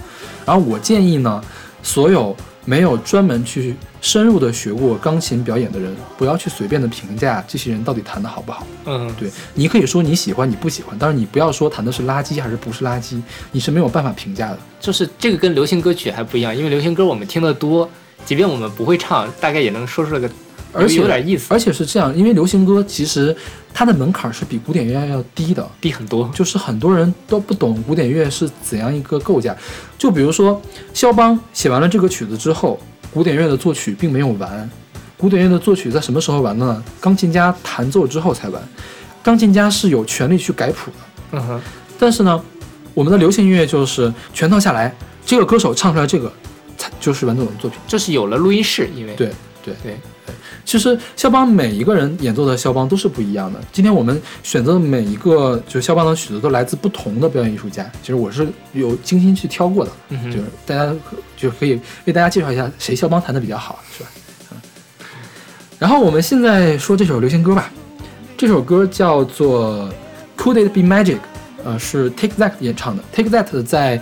[0.45, 1.41] 然后我建议呢，
[1.81, 2.35] 所有
[2.71, 8.65] 没有专门去深入的学过钢琴表演的人，不要去随便的评价这些人到底弹的好不好。
[8.85, 14.59] 嗯，对，你可以说你喜欢，你不喜欢，但是你不要说弹的是垃圾还是不是垃圾，你是没有办法评价的。
[14.79, 17.89] 就是这个跟流行歌曲还不一样，因为流行歌我们听得多，
[18.23, 20.29] 即便我们不会唱，大概也能说出来个，
[20.73, 23.35] 而且有点意思，而且是这样，因为流行歌其实
[23.73, 26.29] 它的门槛是比古典乐要低的，低很多。
[26.33, 29.55] 就是很多人都不懂古典乐是怎样一个构架。
[29.97, 30.61] 就比如说，
[30.93, 32.79] 肖邦写完了这个曲子之后，
[33.13, 34.69] 古典乐的作曲并没有完。
[35.17, 36.83] 古典乐的作曲在什么时候完呢？
[36.99, 38.61] 钢琴家弹奏之后才完。
[39.21, 40.97] 钢琴家是有权利去改谱的。
[41.33, 41.61] 嗯哼，
[41.99, 42.43] 但是呢，
[42.93, 46.31] 我们的流行音乐就是全套下来，这个歌手唱出来这个，
[46.75, 47.79] 才就是完整的作品。
[47.87, 49.31] 这是有了录音室，因为对
[49.63, 49.95] 对对，
[50.71, 53.59] 其实肖邦每一个人演奏的肖邦都是不一样的。
[53.73, 57.85] 今天我们选择的每一个就是肖邦的曲子，都来自不同的表演艺术家。
[58.01, 60.89] 其实我是有精心去挑过的，嗯就是大家
[61.35, 64.09] 就可以为大家介绍一下谁肖邦弹的比较好，是吧？
[64.53, 64.61] 嗯。
[65.77, 67.69] 然后我们现在说这首流行歌吧，
[68.37, 69.89] 这首歌叫做
[70.41, 71.15] 《Could It Be Magic》，
[71.65, 73.03] 呃，是 Take That 演唱的。
[73.11, 74.01] Take That 在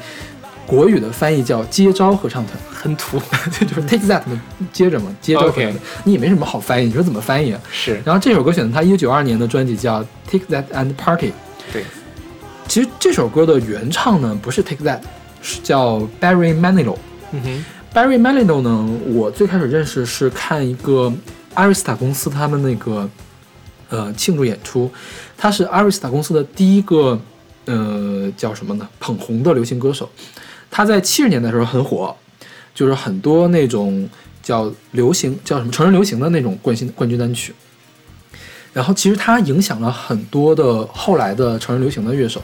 [0.69, 2.55] 国语的翻译叫接招合唱团。
[2.71, 3.19] 很土，
[3.51, 4.41] 这 就是 take that 嘛，
[4.71, 5.79] 接着嘛，接着 OK 回来的。
[6.05, 7.59] 你也没什么好翻译，你说怎么翻译啊？
[7.71, 11.27] 是然后这首歌选的他一九九二年的专辑叫《Take That and Party》。
[11.73, 11.83] 对，
[12.69, 15.01] 其实这首歌的原唱呢不是 Take That，
[15.41, 16.95] 是叫 Barry Manilow。
[17.31, 21.11] 嗯哼，Barry Manilow 呢，我最开始认识是看一个
[21.55, 23.09] 阿瑞斯塔公司他们那个
[23.89, 24.89] 呃庆祝演出，
[25.37, 27.19] 他是阿瑞斯塔公司的第一个
[27.65, 30.09] 呃叫什么呢捧红的流行歌手。
[30.71, 32.15] 他在七十年代的时候很火，
[32.73, 34.07] 就是很多那种
[34.41, 37.53] 叫流行叫什么成人流行的那种冠军冠军单曲。
[38.71, 42.41] 然后其实他影响了很多的后来的成人流行的乐手，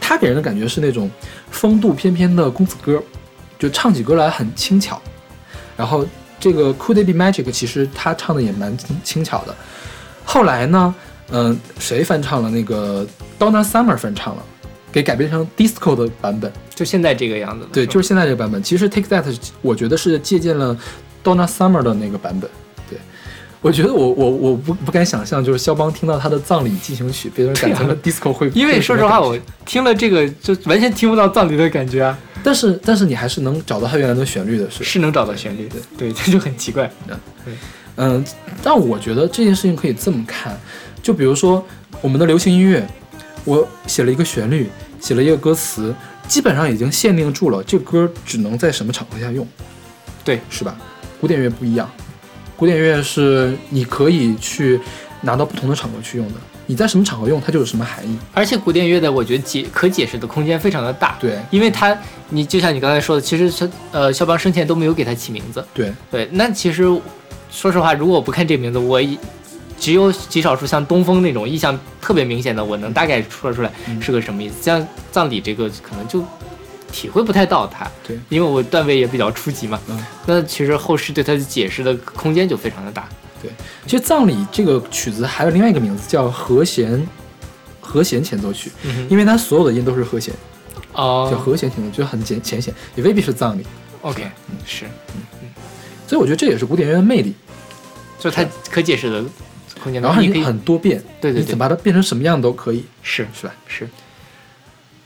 [0.00, 1.08] 他给人的感觉是那种
[1.50, 3.00] 风度翩翩的公子哥，
[3.58, 5.00] 就唱起歌来很轻巧。
[5.76, 6.04] 然后
[6.40, 9.54] 这个 Could It Be Magic 其实他唱的也蛮轻轻巧的。
[10.24, 10.94] 后来呢，
[11.30, 12.50] 嗯、谁翻唱了？
[12.50, 13.06] 那个
[13.38, 14.42] Donna Summer 翻唱了，
[14.92, 16.52] 给改编成 disco 的版本。
[16.74, 17.66] 就现在这个样子。
[17.72, 18.62] 对，就是现在这个版本。
[18.62, 19.24] 其实 Take That
[19.62, 20.76] 我觉得是借鉴了
[21.24, 22.50] Donna Summer 的那个版本。
[22.88, 22.98] 对
[23.60, 36.90] 我觉得我我我不不敢想象，就是肖邦听到他的葬礼进行曲被人改成了 disco 会，因为说实话，我听了这个就完全听不到葬礼的感觉啊，但是但是你还是能找到他原来的旋律的，是是能找到旋律的，对，这就很奇怪。
[37.94, 38.24] 嗯，
[38.64, 40.58] 但我觉得这件事情可以这么看，
[41.00, 41.64] 就比如说
[42.00, 42.84] 我们的流行音乐，
[43.44, 44.70] 我写了一个旋律，
[45.00, 45.94] 写了一个歌词，
[46.28, 49.46] 基本上已经限定住了这歌只能在什么场合下用，
[50.24, 50.76] 对，是吧？
[51.20, 51.90] 古典乐不一样，
[52.56, 54.80] 古典乐是你可以去
[55.20, 56.34] 拿到不同的场合去用的，
[56.66, 58.16] 你在什么场合用它就有什么含义。
[58.32, 61.38] 而且古典乐的，我觉得解可解释的空间非常的大，对。
[61.50, 61.96] 因为它，
[62.28, 66.82] 你就像你刚才说的，其实肖呃肖邦生前都没有给它起名字，对，对，那其实
[67.50, 69.18] 说实话，如果我不看这个名字，我一
[69.78, 73.70] 只有极少数像东风那种意象特别明显的，我能大概说出来
[74.00, 74.54] 是个什么意思。
[74.62, 76.24] 像葬礼这个，可能就
[76.90, 77.90] 体会不太到它。
[78.06, 79.80] 对，因为我段位也比较初级嘛。
[79.88, 83.08] 嗯，那其实后世对它的解释的空间就非常的大。
[83.42, 83.50] 对。
[83.86, 87.06] 其实葬礼这个曲子还有另外一个名字叫和弦
[87.80, 90.32] 和弦前奏曲，嗯因为它所有的音都是和弦，
[90.92, 91.28] 哦。
[91.30, 93.66] 叫哦和弦前奏，就很浅浅显，也未必是葬礼。
[94.02, 94.56] ，OK，嗯。
[94.64, 95.22] 是，嗯。
[95.42, 95.48] 嗯
[96.06, 97.34] 所以我觉得这也是古典乐的魅力，
[98.18, 99.24] 就它可解释的
[99.82, 103.54] 空间大，然后你可以很很多变，对对对你怎么把它变成什么样都可以，是是吧？
[103.66, 103.88] 是。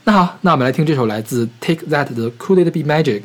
[0.03, 3.23] 那好，那我们来听这首来自 Take That 的 Could It Be Magic。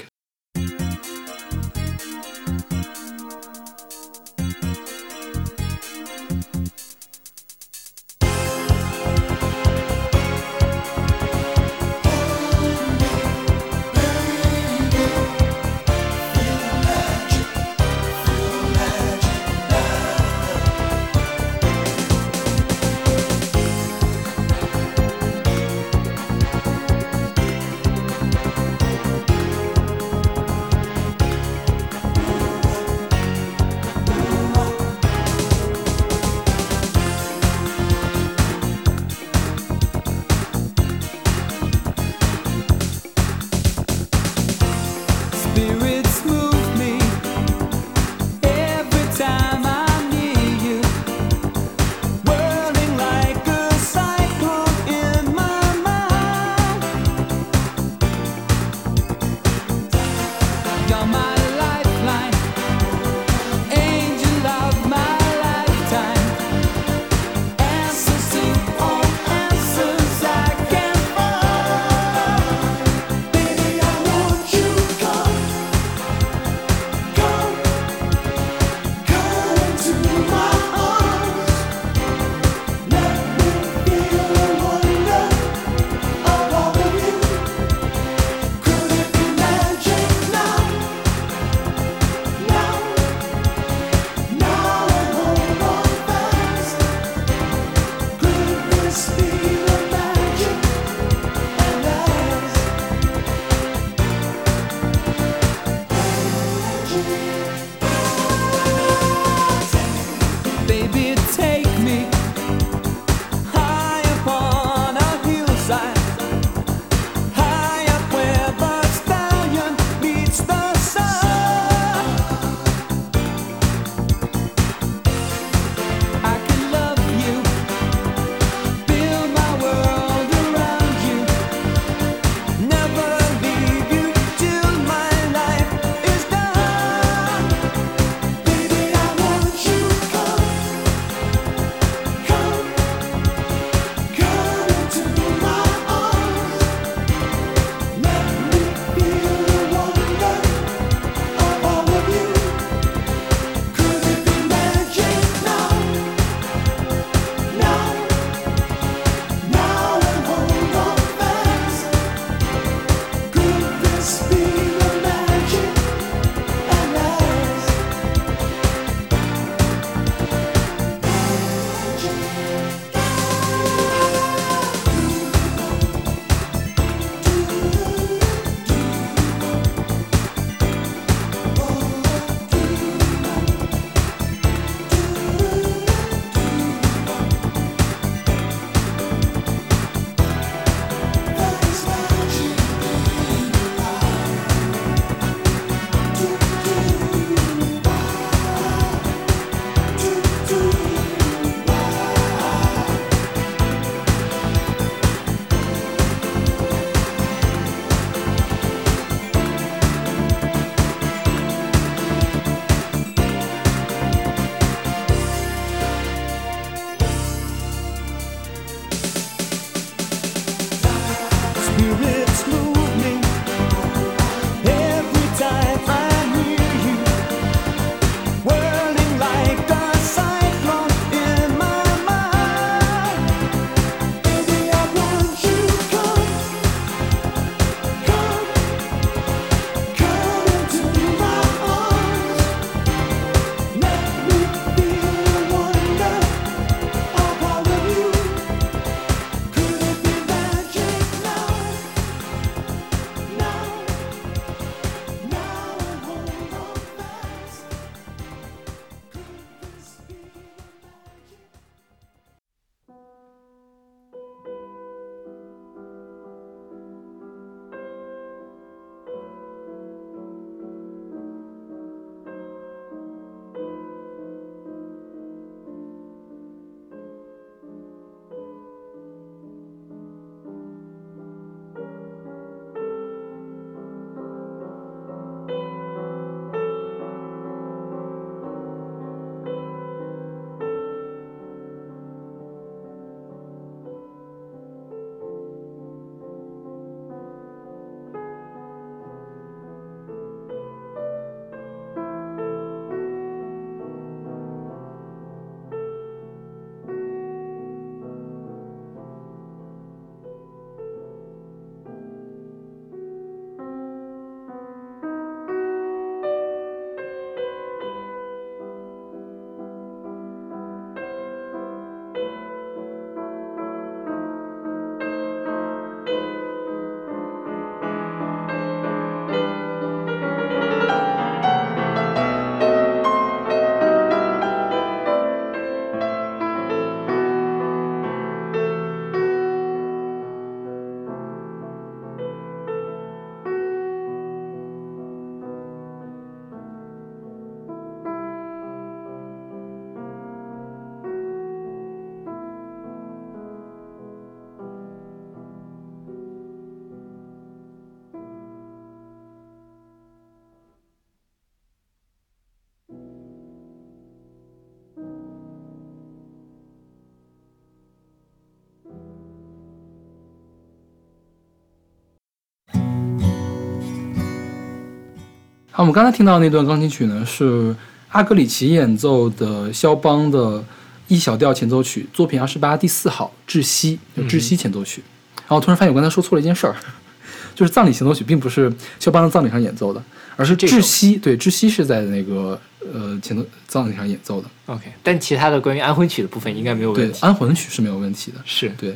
[375.75, 377.75] 好，我们刚才听到那段钢琴曲呢，是
[378.11, 380.63] 阿格里奇演奏的肖邦的
[381.09, 385.03] E 小调前奏曲，作品二十八第四号窒息，就窒息前奏曲。
[385.37, 386.77] 然后突然发现我刚才说错了一件事儿，
[387.57, 388.71] 就是葬礼前奏曲并不是
[389.01, 390.03] 肖邦的葬礼上演奏的，
[390.37, 391.17] 而是这首窒息。
[391.17, 392.61] 对，窒息是在那个
[392.93, 394.51] 呃前奏葬礼上演奏的。
[394.67, 397.19] OK，但其他的关于安魂曲的部分应该没有问，题。
[397.19, 398.37] 对安魂曲是没有问题的。
[398.45, 398.95] 是对，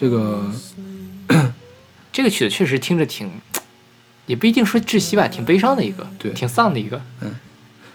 [0.00, 0.50] 这个
[2.10, 3.30] 这个曲子确实听着挺，
[4.26, 7.00] 也不一定说窒息吧，挺悲伤的一个，对挺丧的一个。
[7.20, 7.30] 嗯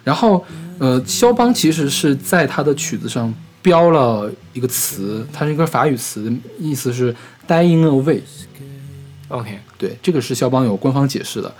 [0.06, 0.44] 然后，
[0.80, 7.14] 呃，肖邦其实是在他的曲子上标了一个词，它是一个法语词，意思是
[7.48, 8.22] “dying away”。
[9.28, 11.54] OK，对，这个是肖邦有官方解释的。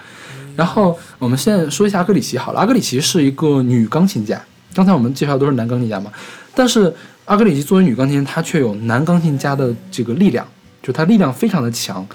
[0.56, 4.42] 然后我们现在说一下阿格里奇好了，阿格里奇是一个女钢琴家，
[4.74, 6.12] 刚才我们介绍都是男钢琴家嘛，
[6.56, 6.92] 但是
[7.26, 10.48] 阿格里奇作为女钢琴，她却有男钢琴家的这个力量，
[10.82, 12.08] 就她力量非常的强。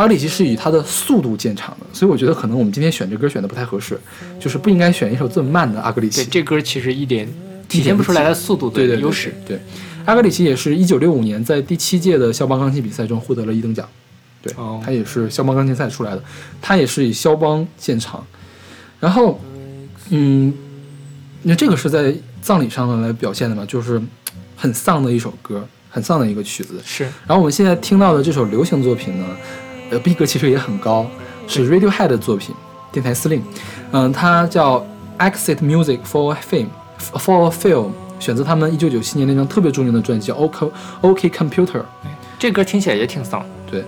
[0.00, 4.00] 阿格里奇是以他的速度见长的，所以我觉得可能我们今天选这歌选的不太合适，
[4.40, 6.30] 就是不应该选一首这么慢的阿格里奇对，。
[6.30, 7.28] 这歌其实一点
[7.68, 9.34] 体现不出来的速度的对对对优势。
[9.46, 9.60] 对，
[10.06, 13.86] 阿格里奇也是一九六五年在第七届的肖邦钢琴比赛中获得了一等奖。
[14.40, 16.24] 对，哦他也是肖邦钢琴赛出来的，
[16.62, 18.24] 他也是以肖邦见长。
[18.98, 19.38] 然后，
[20.08, 20.50] 嗯，
[21.42, 24.00] 那这个是在葬礼上来表现的嘛，就是
[24.56, 26.80] 很丧的一首歌，很丧的一个曲子。
[26.86, 29.26] 是然后我们现在听到的这首流行作品呢，
[29.90, 31.06] 呃，逼格其实也很高，
[31.46, 32.54] 是 Radiohead 的作品，
[32.92, 33.42] 电台司令。
[33.92, 34.86] 嗯，它叫
[35.18, 36.68] Exit Music for a Fame
[36.98, 40.70] for a Film，选择他们一九九七年那张特别著名的专辑叫 OK
[41.00, 41.82] OK Computer。
[42.38, 43.44] 这歌听起来也挺丧。
[43.70, 43.84] 对，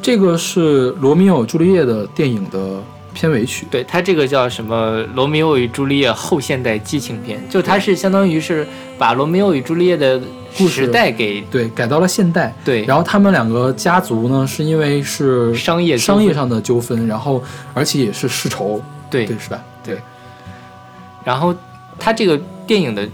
[0.00, 2.82] 这个是罗密欧与朱丽叶的电影的
[3.12, 3.66] 片尾曲。
[3.70, 8.66] 对，它这个叫什么《罗密欧与朱丽叶后现代激情片》，就它是相当于是
[8.98, 10.20] 把罗密欧与朱丽叶的
[10.56, 12.54] 故事时代给对，改到了现代。
[12.64, 17.42] 对，然后他们两个家族呢，是因为是商业商业上的纠纷，然后
[17.74, 19.62] 而且也是世仇，对对是吧？
[19.84, 19.98] 对
[21.24, 21.54] 然后
[21.98, 22.36] 它这个
[22.66, 23.08] 电影的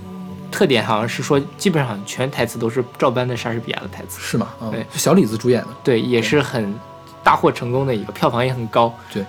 [0.51, 4.49] 特点好像是说，基本上全台词都是照搬的莎士比亚的台词，是吗？
[4.63, 5.69] 嗯、对是小李子主演的。
[5.85, 6.75] 对，也是很
[7.29, 8.91] 大获成功的一个，票房也很高。
[9.13, 9.23] 对，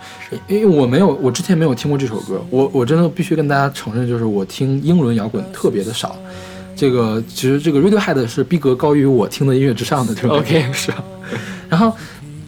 [0.48, 6.16] 因为我没有，我之前没有听过这首歌，我我真的必须跟大家承认，就是我听英伦摇滚特别的少。
[6.78, 11.04] 这个其实这个 Radiohead 是逼格高于我听的音乐之上的对吧 OK 是啊。
[11.68, 11.94] 然后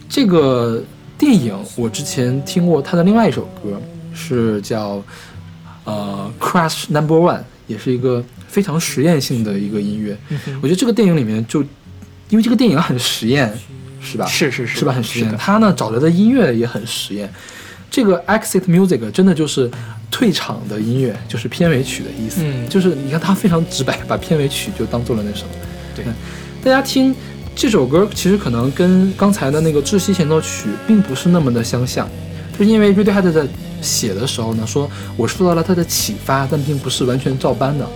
[0.08, 0.82] 这个
[1.18, 3.78] 电影我之前听过他的另外一首歌，
[4.14, 5.02] 是叫
[5.84, 10.16] 呃 Crash Number One，也是一个非常实验性的一个音乐。
[10.62, 11.62] 我觉得这个电影里面就
[12.30, 13.52] 因为这个电影很实验，
[14.02, 14.26] 是吧？
[14.26, 14.92] 是是是是吧？
[14.92, 15.36] 很实验。
[15.38, 17.32] 他呢找来的音乐也很实验。
[17.90, 19.70] 这个 exit music 真的就是
[20.10, 22.40] 退场的音乐，就是片尾曲的意思。
[22.42, 25.50] 嗯就是你看他非常直白，把片尾曲就当做了那什么。
[25.94, 26.14] 对嗯
[26.64, 27.14] 大家听
[27.54, 32.08] 这首歌，其实可能跟刚才的那个窒息前奏曲并不是那么的相像，
[32.58, 33.46] 就是因为 Radiohead 在
[33.82, 37.86] 写的时候呢，说我受到了他的启发，但并不是完全照搬的。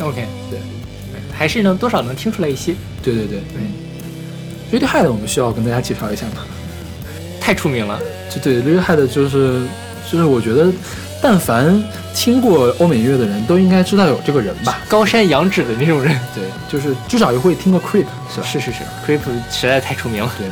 [0.00, 0.58] OK，对，
[1.32, 2.74] 还是能多少能听出来一些。
[3.00, 3.85] 对对对对。
[4.72, 6.42] Radiohead 我们需要跟大家介绍一下吗？
[7.40, 9.62] 太出名了，就对 Radiohead 就是
[10.10, 10.72] 就是我觉得，
[11.22, 11.82] 但凡
[12.14, 14.80] 听过欧美音乐的人都应该知道有这个人吧？
[14.88, 16.18] 高山仰止的那种人。
[16.34, 18.46] 对，就是至少也会听过 Creep 是吧？
[18.46, 20.48] 是是是，Creep 实在太出名了，对。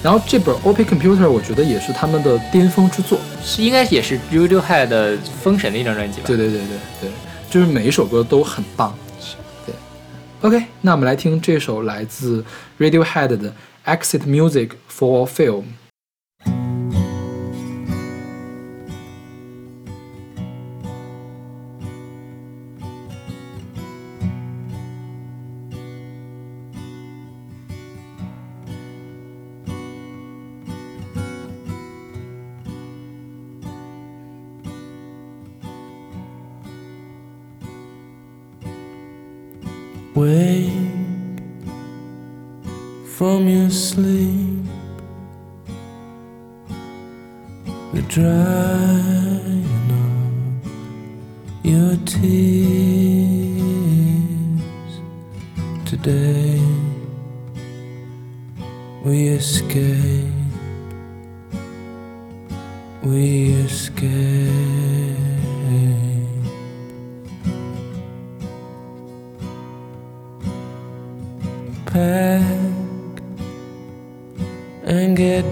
[0.00, 3.18] 然后这本 OP Computer 我觉得也是他们的巅峰之作。
[3.44, 6.24] 是应该也是 Radiohead 的封神的一张专辑吧？
[6.28, 7.10] 对对对对对，
[7.50, 8.94] 就是每一首歌都很棒。
[10.40, 12.44] OK，那我们来听这首来自
[12.78, 13.52] Radiohead 的
[13.84, 15.64] Exit Music for Film。
[43.18, 44.64] From your sleep,
[47.92, 53.00] the drying of your tears
[55.84, 56.62] today.
[59.04, 60.32] We escape,
[63.02, 64.97] we escape.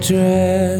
[0.07, 0.76] 绝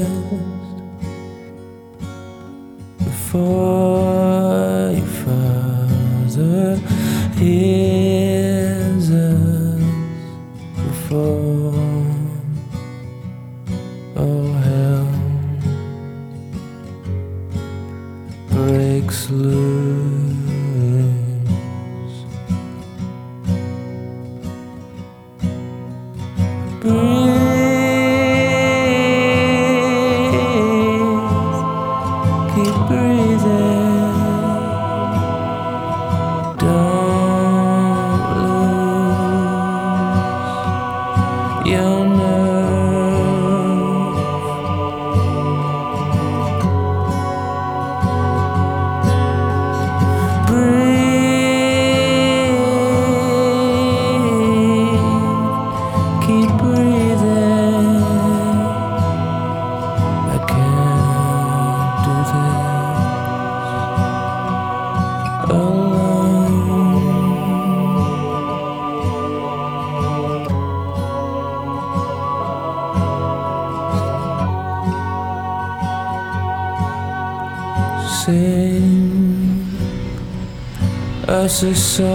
[81.64, 82.07] is so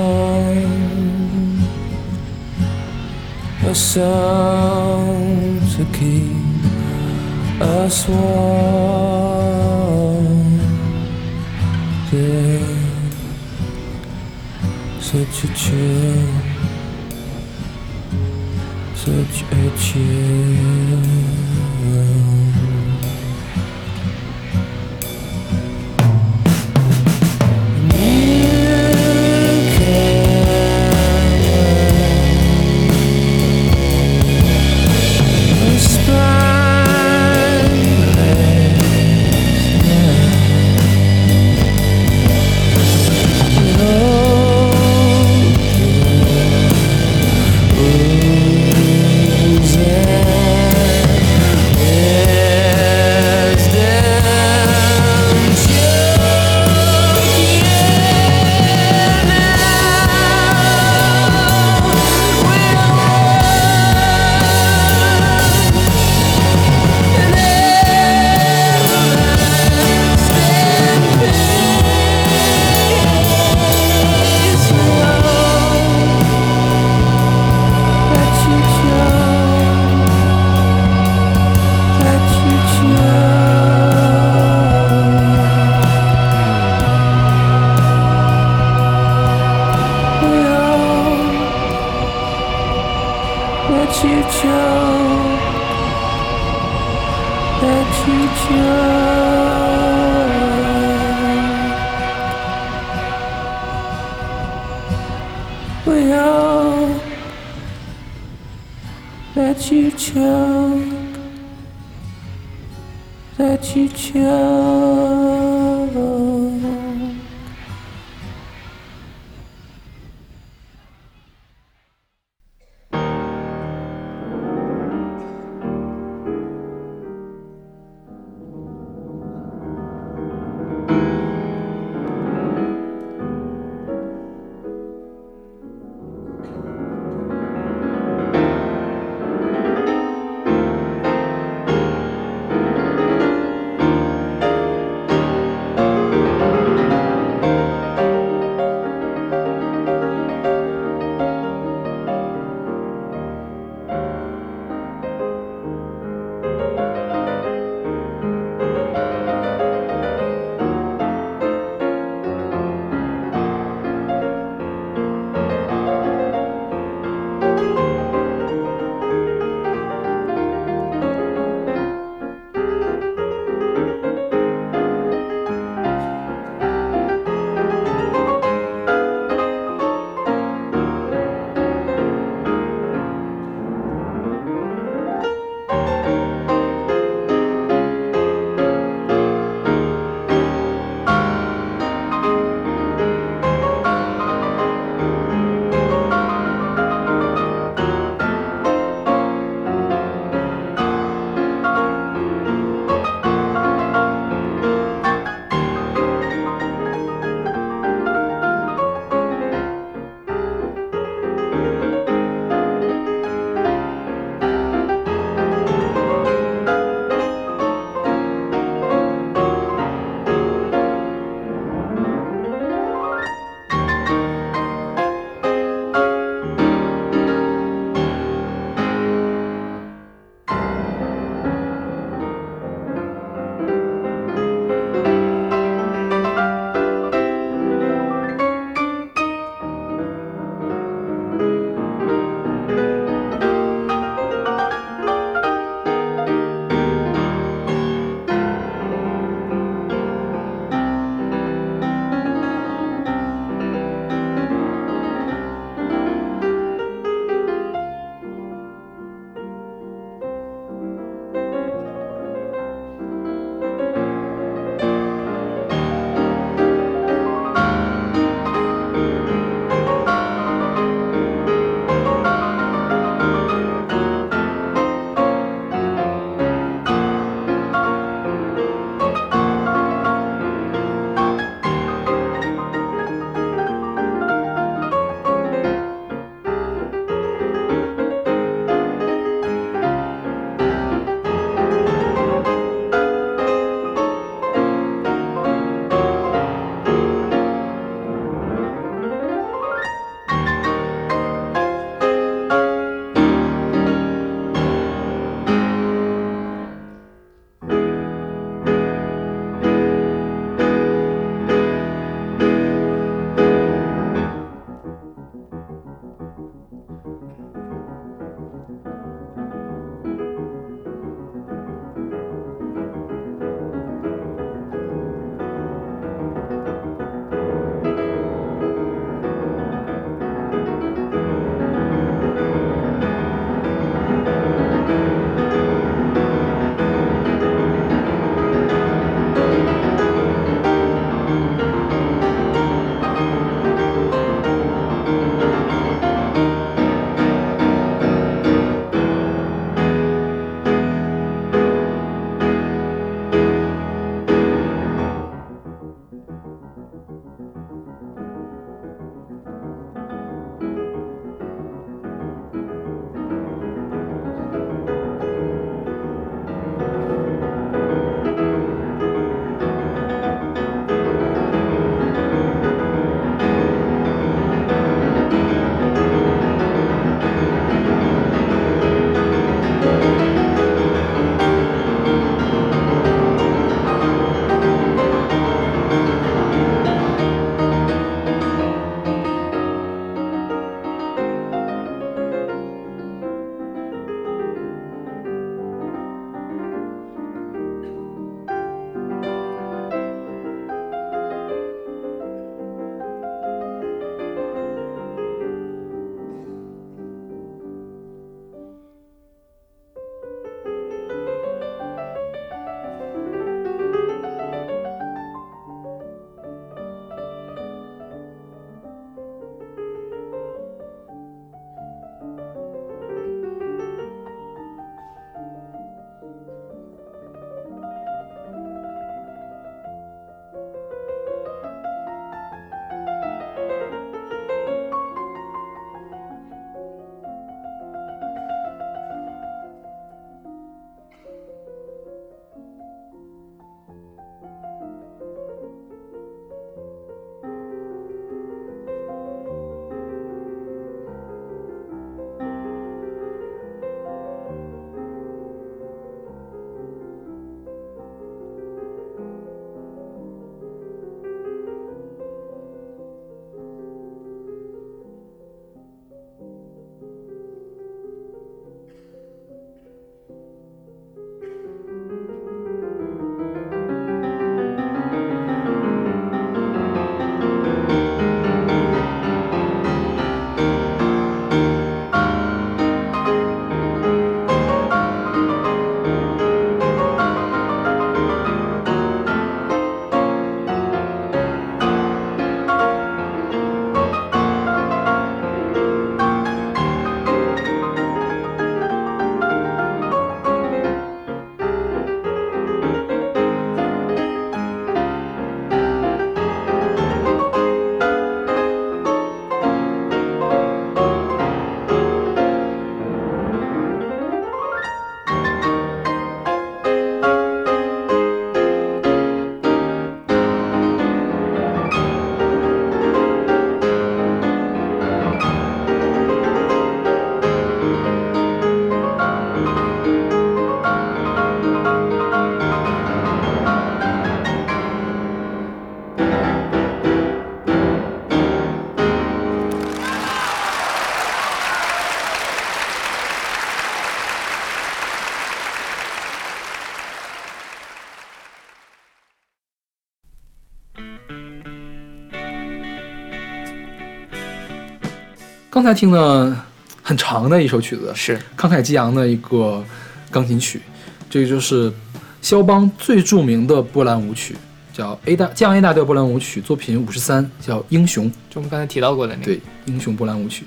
[555.83, 556.57] 刚才听了
[557.03, 559.85] 很长的一首曲子，是慷慨激昂的一个
[560.31, 560.81] 钢琴曲，
[561.29, 561.93] 这个就是
[562.41, 564.55] 肖邦最著名的波兰舞曲，
[564.93, 568.27] 叫 A 大降 A 大调波兰舞曲，作品五十三，叫《英雄》。
[568.49, 570.65] 就我们刚才提到过的那个，对，英雄波兰舞曲。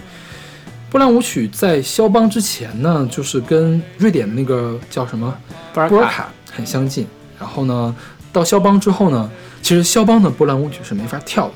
[0.90, 5.34] 波兰舞曲在肖邦之前呢，就是跟瑞典的那个叫什么
[5.74, 7.08] 波尔波尔卡很相近。
[7.40, 7.96] 然后呢，
[8.34, 9.32] 到肖邦之后呢，
[9.62, 11.54] 其实肖邦的波兰舞曲是没法跳的。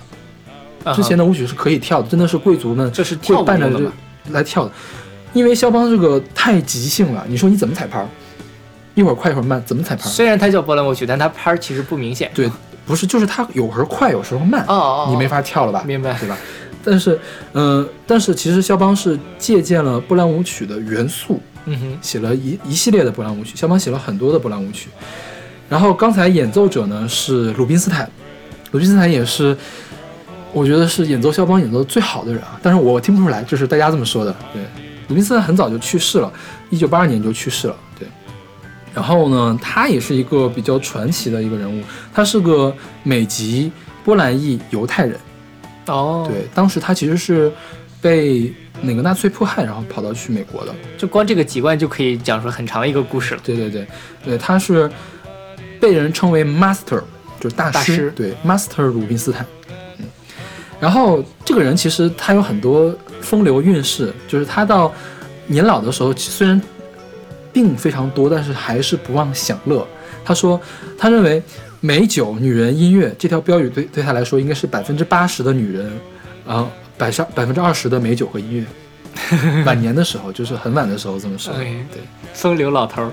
[0.95, 3.91] 之前的舞曲是可以跳的，真的是贵族们这是跳会伴着的吗？
[4.31, 4.71] 来跳的。
[5.33, 8.07] 因为肖邦这个太即兴了，你说你怎么踩拍儿？
[8.95, 10.07] 一会儿快一会儿慢，怎么踩拍儿？
[10.07, 12.31] 虽然它叫波兰舞曲，但它拍儿其实不明显。
[12.33, 12.49] 对，
[12.85, 15.83] 不是，就是它有时候快，有时候慢，哦哦，哦你没法跳了吧？
[15.85, 16.37] 明白对吧？
[16.83, 17.19] 但是，
[17.51, 23.55] 呃，但是其实肖邦是借鉴了波兰舞曲的元素，嗯哼，写了一一系列的波兰舞曲。
[23.55, 24.89] 肖邦写了很多的波兰舞曲。
[25.69, 28.09] 然后刚才演奏者呢是鲁宾斯坦，
[28.71, 29.55] 鲁宾斯坦也是，
[30.53, 32.59] 我觉得是演奏肖邦演奏的最好的人啊。
[32.61, 34.35] 但是我听不出来，就是大家这么说的。
[34.53, 34.63] 对，
[35.07, 36.31] 鲁宾斯坦很早就去世了，
[36.69, 37.75] 一九八二年就去世了。
[37.97, 38.07] 对。
[38.93, 43.71] 然后呢，他也是一个比较传奇的一个人物，他是个美籍
[44.03, 45.15] 波兰裔犹太人。
[45.85, 47.51] 哦，，对，当时他其实是
[48.01, 48.51] 被
[48.81, 50.73] 哪个纳粹迫害，然后跑到去美国的。
[50.97, 53.41] 就光这个籍贯就可以讲出很长一个故事了。
[53.43, 53.87] 对对对
[54.25, 54.89] 对，他是
[55.79, 57.01] 被人称为 master，
[57.39, 57.73] 就是大师。
[57.73, 59.45] 大师对，master 鲁宾斯坦。
[60.79, 64.91] 嗯，然后这个人其实他有很多风流韵事，就是他到
[65.47, 66.61] 年老的时候，虽然
[67.51, 69.85] 病非常多，但是还是不忘享乐。
[70.23, 70.59] 他说，
[70.97, 71.41] 他认为
[71.79, 75.91] 美酒、女人、音乐这条标语对对他来说应该是百分之八十的女人，
[76.47, 78.65] 啊、百上百分之二十的美酒和音乐。
[79.65, 81.53] 晚年的时候，就是很晚的时候这么说。
[81.53, 81.83] 对。
[82.33, 83.11] 风流老头儿，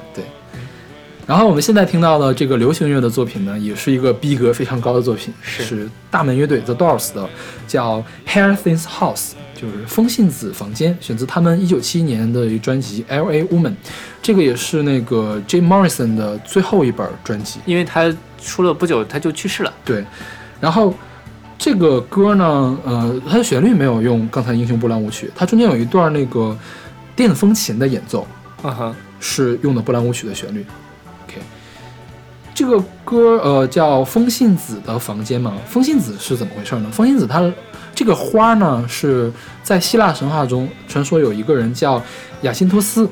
[1.26, 7.28] 然后我们现在听到的这个流行乐的作品呢，也是一个逼格非常高的作品，是大门乐队 The Doors 的，
[7.66, 13.42] 叫 Hyacinth House，就是风信子房间，选自他们一九七一年的一专辑 L.A.
[13.46, 13.74] Woman，
[14.22, 17.58] 这个也是那个 Jim Morrison 的最后一本专辑。
[17.66, 19.74] 因为他出了不久他就去世了。
[19.84, 20.04] 对，
[20.60, 20.94] 然后
[21.58, 26.56] 这个歌呢，呃，它的旋律没有用刚才《英雄波兰舞曲》，它中间有一段那个
[27.16, 28.24] 电风琴的演奏，
[28.62, 30.64] 啊哈，是用的波兰舞曲的旋律。
[32.56, 35.52] 这个歌呃叫风信子的房间嘛。
[35.68, 36.88] 风信子是怎么回事呢？
[36.90, 37.52] 风信子它
[37.94, 39.30] 这个花呢是
[39.62, 42.02] 在希腊神话中传说有一个人叫
[42.40, 43.04] 雅辛托斯，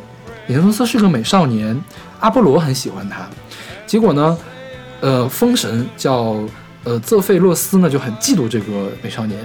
[0.47, 1.79] 雅辛托斯是个美少年，
[2.21, 3.29] 阿波罗很喜欢他，
[3.87, 4.39] 结果呢，
[5.03, 6.43] 呃，风神叫
[6.85, 9.39] 呃泽费洛斯呢就很嫉妒这个美少年，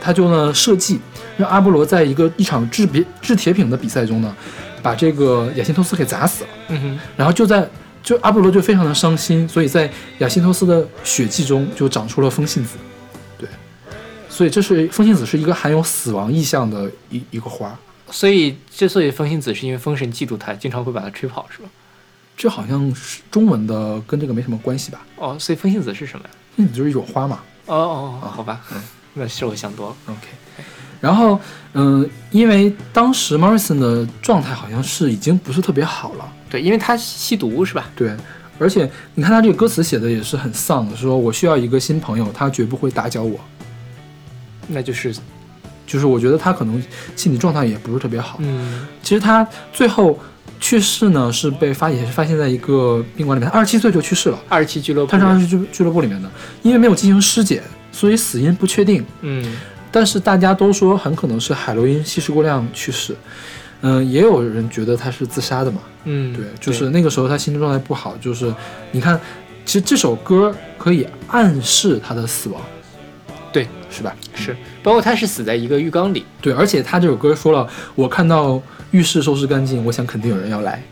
[0.00, 0.98] 他就呢设计
[1.36, 4.34] 让阿波罗在一个一场制别制铁品的比赛中呢，
[4.82, 6.50] 把这个雅辛托斯给砸死了。
[6.68, 7.68] 嗯哼，然后就在
[8.02, 12.76] 就阿波罗就非常的伤心，所以在雅辛托斯的血迹中就长出了风信子。
[13.38, 13.48] 对，
[14.28, 17.78] 所以这是风信子是一个含有死亡意象的一一个花。
[18.10, 21.68] 所以之所以风信子是因为风神嫉妒他，经常会把他吹跑，是吧？
[22.36, 25.06] 这好像是中文的，跟这个没什么关系吧？
[25.16, 26.30] 哦，所以风信子是什么呀？
[26.56, 27.40] 风信子就是一种花嘛。
[27.66, 28.82] 哦哦，哦好吧，嗯
[29.14, 29.96] 那是我想多了。
[30.06, 30.26] OK，
[31.00, 31.38] 然后
[31.74, 37.88] 嗯、因为当时 Morrison 的状态好像是已经不是特别好了，对，因为他吸毒是吧？
[37.94, 38.12] 对，
[38.58, 43.38] 而且你看他这个歌词写的也是很丧的，说我需要一个新朋友，他绝不会打搅我。
[44.66, 45.14] 那就是
[45.86, 46.82] 就是我觉得他可能
[47.16, 48.38] 心理状态也不是特别好。
[48.40, 50.18] 嗯，其实他最后
[50.60, 54.38] 去世呢，是被发也是发现在一个宾馆里面，二十七岁就去世了。
[54.48, 56.30] 二十七俱乐部他是二十七俱俱乐部里面的，
[56.62, 59.04] 因为没有进行尸检，所以死因不确定。
[59.22, 59.56] 嗯
[59.92, 63.16] 但是大家都说很可能是海洛因吸食过量去世。
[63.82, 65.80] 嗯，也有人觉得他是自杀的嘛。
[66.04, 68.52] 嗯，对，就是那个时候他心理状态不好，就是
[68.90, 69.20] 你看，
[69.64, 72.60] 其实这首歌可以暗示他的死亡，
[73.52, 74.14] 对，是吧？
[74.34, 76.24] 是，包括他是死在一个浴缸里。
[76.40, 78.60] 对，而且他这首歌说了，我看到
[78.92, 80.82] 浴室收拾干净，我想肯定有人要来。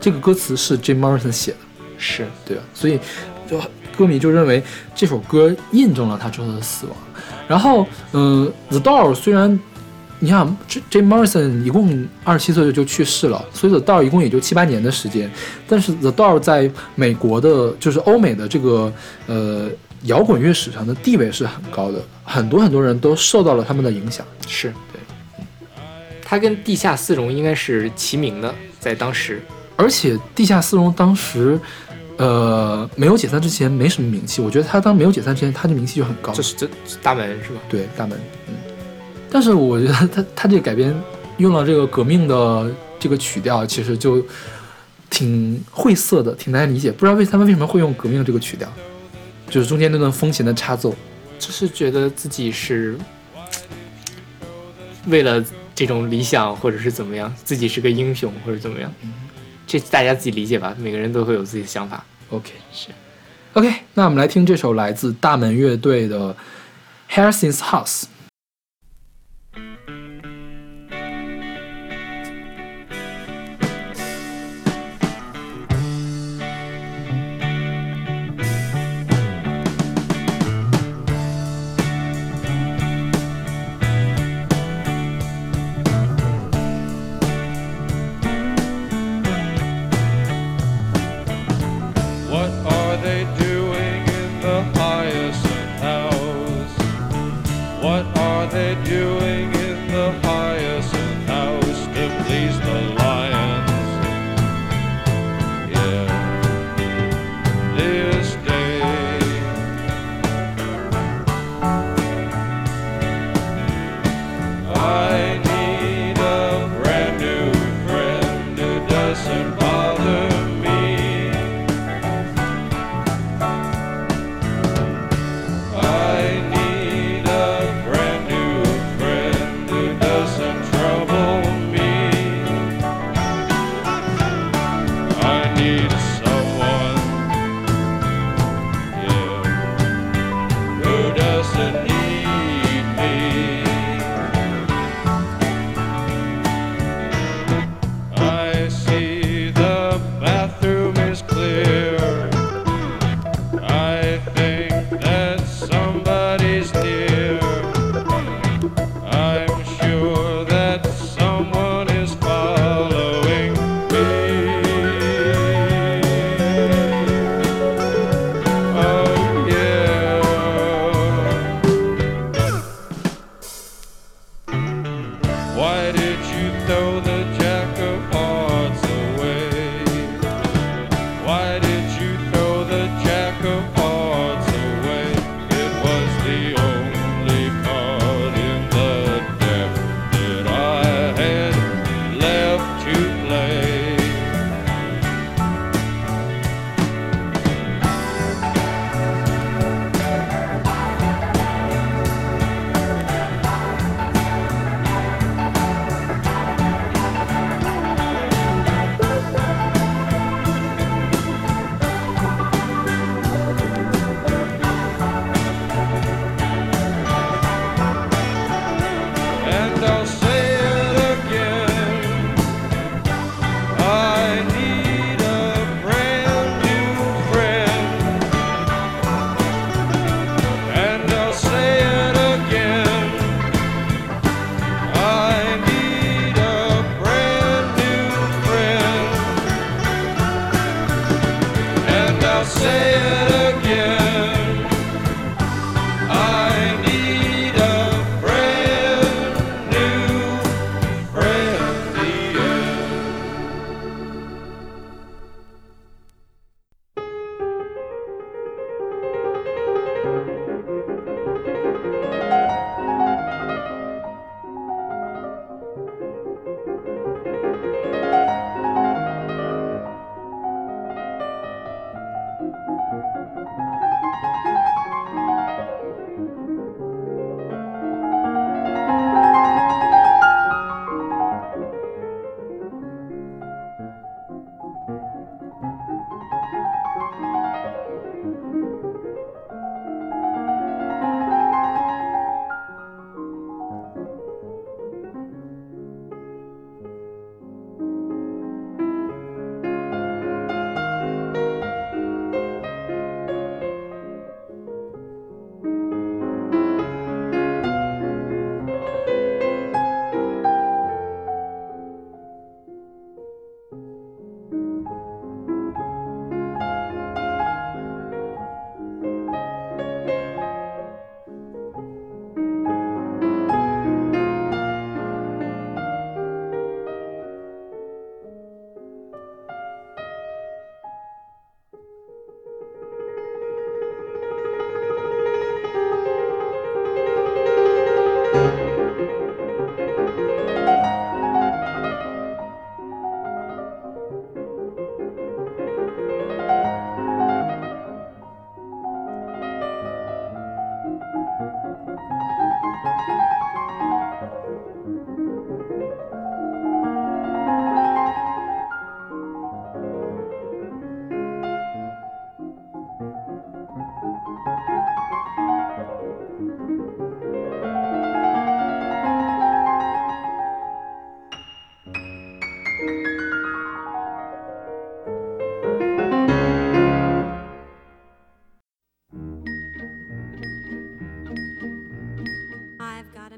[0.00, 1.58] 这个歌词是 Jim Morrison 写的，
[1.98, 2.62] 是，对吧？
[2.72, 2.98] 所以
[3.46, 3.60] 就
[3.96, 4.62] 歌迷就认为
[4.94, 6.96] 这首歌印证了他之后的死亡。
[7.46, 9.58] 然后，嗯、t h e Doors 虽然
[10.22, 15.30] 你想 J Jim Morrison 一共二十七岁就去世了，所以 The Doors 一共也就七八年的时间，
[15.66, 18.92] 但是 The Doors 在美国的，就是欧美的这个
[19.26, 19.70] 呃
[20.02, 24.26] 摇滚乐史上的地位是很高的，很多很多人都受到了他们的影响。
[24.46, 25.00] 是对，
[26.22, 29.42] 他跟地下丝绒应该是齐名的，在当时。
[29.76, 31.58] 而且地下丝绒当时，
[32.18, 34.42] 呃，没有解散之前没什么名气。
[34.42, 36.30] 我觉得他当没有解散之前，他的名气就很高。
[36.34, 36.68] 这是这
[37.02, 37.60] 大门是吧？
[37.70, 38.54] 对大门，嗯。
[39.30, 40.94] 但是我觉得他他这个改编
[41.38, 44.24] 用了这个革命的这个曲调，其实就
[45.08, 46.90] 挺晦涩的，挺难理解。
[46.90, 48.68] 不知道为他们为什么会用革命这个曲调，
[49.48, 50.94] 就是中间那段风琴的插奏。
[51.38, 52.98] 就是觉得自己是
[55.06, 55.42] 为了
[55.74, 58.92] 这种理想或者是怎么样，自己是个英雄或者怎么样，
[59.66, 60.76] 这大家自己理解吧。
[60.78, 62.04] 每个人都会有自己的想法。
[62.28, 62.88] OK 是
[63.54, 66.34] OK，那我们来听这首来自大门乐队的
[67.10, 68.02] 《Harrison's House》。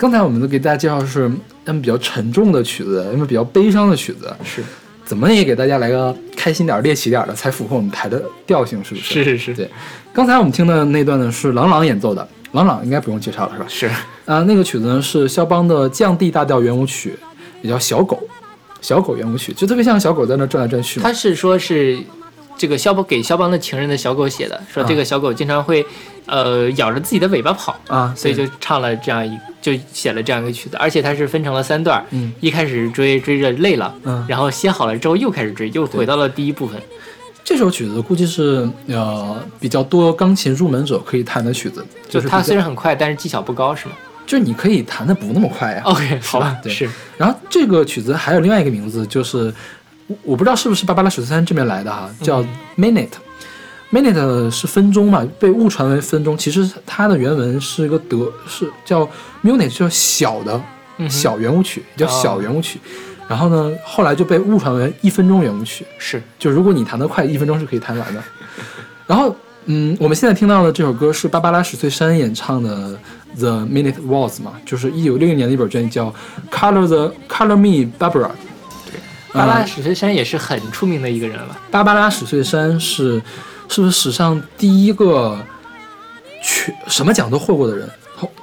[0.02, 1.30] 刚才我们都给大家介绍的是
[1.64, 4.60] 他们比较沉重的曲子，因为比较悲伤的曲子，是
[5.04, 9.22] 怎么也给大家来个开心点儿、猎奇点儿的，才符合我们台的调性，是不是？
[9.22, 9.70] 是是是对。
[10.12, 13.66] 刚才我们听的那段呢是郎朗演奏的，郎朗应该不用介绍了，是吧？
[13.68, 13.86] 是，
[14.24, 17.16] 啊，那个曲子呢是肖邦的降 D 大调圆舞曲，
[17.62, 18.20] 也叫小狗，
[18.80, 21.04] 小狗圆舞曲，就特别像小狗在那转来转去嘛。
[21.04, 21.96] 他是说是
[22.58, 25.86] 这个肖邦给肖邦的情人的小狗写的，说这个小狗经常会
[26.32, 36.80] 呃咬着自己的尾巴跑，啊，所以就唱了这样一就写了这样一个曲子，而且它是分成了三段，嗯一开始追追着累了，嗯然后歇好了之后又开始追，又回到了第一部分。
[37.44, 43.94] 这首曲子估计是呃比较多钢琴入门者可以弹的曲子，就是它虽然很快，但是技巧不高，是吗
[44.24, 45.82] 就是你可以弹的不那么快呀。
[45.86, 46.88] OK，好吧，对是
[47.18, 49.52] 然后这个曲子还有另外一个名字，就是
[50.06, 52.42] 我我不知道是不是芭芭拉史翠珊这边来的哈，嗯叫
[52.78, 53.10] minute。
[53.92, 59.08] Minute 是分钟嘛，被误传为分钟，其实它的原文是一个德是叫
[59.44, 60.60] minute，叫小的
[60.98, 62.80] 嗯小圆舞曲，叫小哦圆舞曲。
[63.28, 68.22] 然后呢，后来就被误传为一分钟圆舞曲，是就如果你弹得快，一分钟是可以弹完的。
[69.06, 69.34] 然后，
[69.66, 72.98] 嗯，我们现在听到的这首歌是芭芭拉史翠珊演唱的
[73.38, 76.06] 《The Minute Waltz》嘛，就是一九六零年的一本专辑叫
[76.50, 78.26] 《Color the Color Me Barbara》。
[78.90, 79.00] 对，
[79.32, 81.58] 芭芭拉呃史翠珊也是很出名的一个人了。
[81.70, 83.22] 芭芭拉史翠珊是
[83.72, 85.34] 是不是史上第一个
[86.42, 87.88] 全什么奖都获过的人？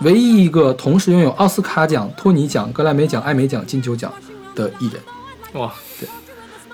[0.01, 4.11] 唯一一个同时拥有奥斯卡奖、托尼奖、格莱美奖、艾美奖、金球奖
[4.55, 6.09] 的艺人，哇，对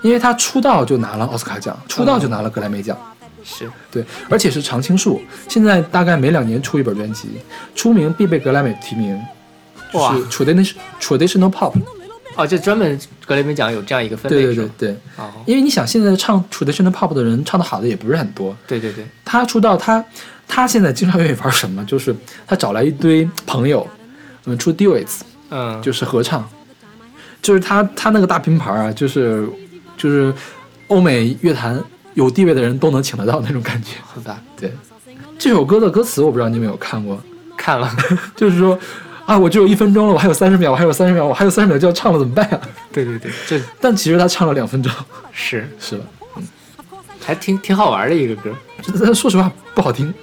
[0.00, 2.96] 因为他出道就拿了奥斯卡奖，出道就拿了格莱美奖。
[3.44, 7.28] 是对，而且是常青树，现在大概每两年出一本专辑，
[7.74, 9.20] 出名必被格莱美提名，
[9.92, 11.74] 就哇是 traditional traditional pop。
[12.36, 18.54] 哦，就专门格雷美奖有这样一个分类，对对对对，哦，因为你想，现在唱 traditional pop 的人唱的好的也不是很多。
[18.66, 20.04] 对对对，他出道，他
[20.46, 21.84] 他现在经常愿意玩什么？
[21.86, 22.14] 就是
[22.46, 23.86] 他找来一堆朋友，
[24.44, 26.46] 嗯，出 duets，嗯，就是合唱，
[27.40, 29.48] 就是他他那个大拼盘啊，就是
[29.96, 30.32] 就是
[30.88, 31.82] 欧美乐坛
[32.14, 33.92] 有地位的人都能请得到那种感觉。
[34.06, 34.70] 好吧，对，
[35.38, 37.18] 这首歌的歌词我不知道你有没有看过，
[37.56, 37.90] 看了，
[38.36, 38.78] 就是说
[39.26, 42.60] 啊，我只有一分钟了，我还有三十秒，我还有三十秒，我还有三十秒就要唱了，怎么办呀、
[42.92, 44.92] 对对对，这 但其实他唱了两分钟，
[45.32, 46.04] 是是吧？
[46.36, 46.42] 嗯
[47.20, 48.54] 还挺挺好玩的一个歌，
[49.00, 50.14] 但说实话不好听，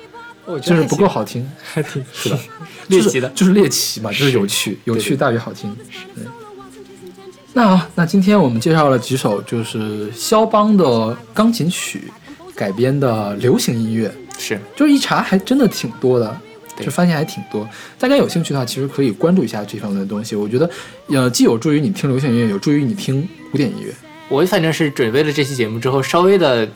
[0.46, 2.40] 我觉就是不够好，听，还挺是吧？
[2.88, 5.76] 猎奇的就是就是猎奇嘛，就是有趣，有趣大于好听。
[6.16, 6.24] 对。
[7.52, 12.10] 那好，那今天我们介绍了几首就是肖邦的钢琴曲
[12.56, 14.10] 改编的流行音乐，
[14.40, 16.43] 是就是一查还真的挺多的，对
[16.80, 17.68] 就发现还挺多。
[18.00, 20.36] 大家有兴趣的话，其实可以关注一下这方面的东西。
[20.36, 20.70] 我觉得，
[21.08, 23.94] 呃，既有助于你听流行音乐，有助于你听古典音乐。
[24.30, 26.68] 我反正是准备了这期节目之后，稍微的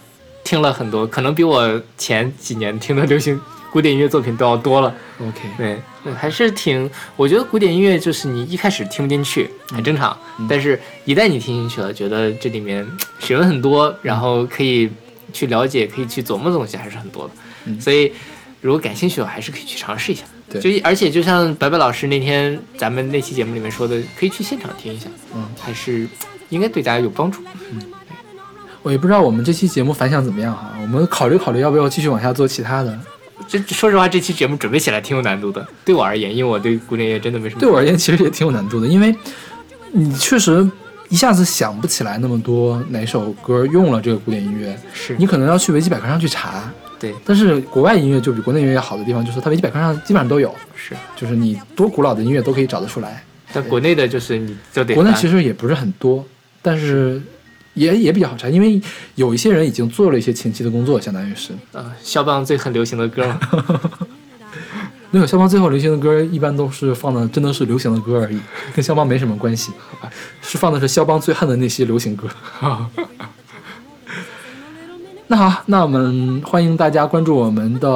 [0.43, 3.39] 听了很多，可能比我前几年听的流行
[3.71, 4.93] 古典音乐作品都要多了。
[5.19, 10.15] OK，对，对还是挺，我觉得古典音乐就是你一开始听不进去，很正常，
[10.47, 12.85] 但是一旦你听进去了，觉得这里面
[13.19, 14.89] 学问很多，然后可以
[15.33, 17.33] 去了解，可以去琢磨的东西还是很多的。
[17.65, 18.11] 嗯所以
[18.61, 20.23] 如果感兴趣的话，还是可以去尝试一下。
[20.49, 26.07] 对就而且就像白白老师那天咱们那期节目里面说的，可以去现场听一下，嗯，还是
[26.49, 27.41] 应该对大家有帮助。
[27.71, 27.81] 嗯
[28.83, 32.97] 我也不知道我们这期节目反响怎么样哈，我们考虑考虑要不要继续往下做其他的。
[33.45, 37.59] 这说实话，这期节目准备起来挺有难度的，对我而言，因为我对古典音乐真的没什么。
[37.59, 39.13] 对我而言，其实也挺有难度的，因为
[39.91, 40.65] 你确实
[41.09, 46.71] 一下子想不起来那么多哪首歌用了这个古典音乐，是你可能要去维基百科上去查。
[46.99, 53.23] 对但是国外音乐就比国内音乐好的地方，就是它维基百科上基本上都有，是，就是你多古老的音乐都可以找得出来。
[53.53, 56.25] 但国内的就是你就得国内其实也不是很多，
[56.61, 57.21] 但是
[57.75, 58.81] 也也比较好查，因为
[59.15, 61.53] 有一些人已经做了一些前期的工作，相当于是。
[61.71, 63.39] 呃，肖邦最很流行的歌嘛，
[65.11, 68.39] 那个肖邦最后流行的歌，一般都是放的真的是流行的歌而已，
[68.75, 69.71] 跟肖邦没什么关系？
[70.41, 72.27] 是放的是肖邦最恨的那些流行歌。
[75.29, 77.89] 那好，那我们欢迎大家关注我们的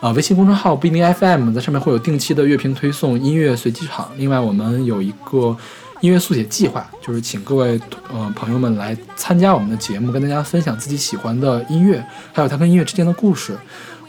[0.00, 4.10] 呃微信公众号不一定 FM，在上面会有定期的乐评推送、音乐随机场。
[4.18, 5.56] 另外，我们有一个
[6.02, 7.80] 音乐速写计划，就是请各位
[8.12, 12.04] 呃朋友们来参加我们的节目，跟大家分享自己喜欢的音乐，
[12.34, 13.56] 还有它跟音乐之间的故事。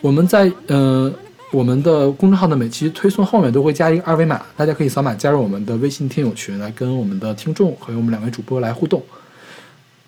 [0.02, 1.10] 我们在呃
[1.54, 9.02] 我们的公众号的每期推送后面都会加一个二维码，大家可以扫码加入我们的微信听友群，来跟我们的听众和我们两位主播来互动。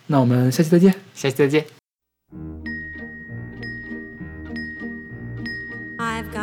[0.08, 0.94] 那我们下期再见。
[1.16, 1.83] 下期再见。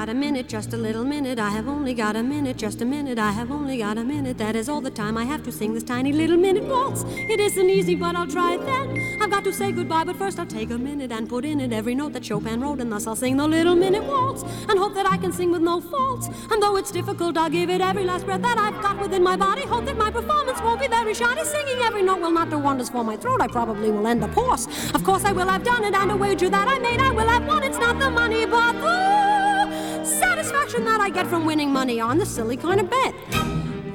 [0.01, 1.39] Got a minute, just a little minute.
[1.39, 3.19] I have only got a minute, just a minute.
[3.19, 4.39] I have only got a minute.
[4.39, 7.05] That is all the time I have to sing this tiny little minute waltz.
[7.07, 9.19] It isn't easy, but I'll try it then.
[9.21, 11.71] I've got to say goodbye, but first I'll take a minute and put in it
[11.75, 14.95] every note that Chopin wrote, and thus I'll sing the little minute waltz and hope
[14.95, 16.29] that I can sing with no faults.
[16.51, 19.37] And though it's difficult, I'll give it every last breath that I've got within my
[19.37, 19.67] body.
[19.67, 21.45] Hope that my performance won't be very shoddy.
[21.45, 23.43] Singing every note will not do wonders for my throat.
[23.43, 24.67] I probably will end up hoarse.
[24.95, 27.29] Of course, I will have done it, and a wager that I made, I will
[27.29, 27.63] have won.
[27.65, 29.50] It's not the money, but the
[30.11, 33.15] satisfaction that I get from winning money on the silly kind of bet.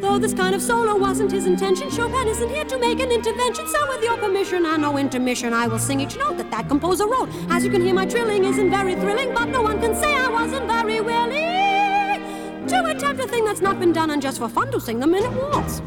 [0.01, 3.67] Though this kind of solo wasn't his intention, Chopin isn't here to make an intervention.
[3.67, 7.07] So, with your permission and no intermission, I will sing each note that that composer
[7.07, 7.29] wrote.
[7.49, 10.29] As you can hear, my trilling isn't very thrilling, but no one can say I
[10.29, 14.71] wasn't very willing to attempt a thing that's not been done and just for fun
[14.71, 15.81] to sing the minute waltz.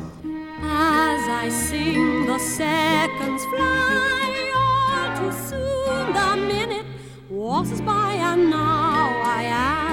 [0.62, 6.12] As I sing, the seconds fly all too soon.
[6.12, 6.86] The minute
[7.28, 9.87] waltzes by, and now I ask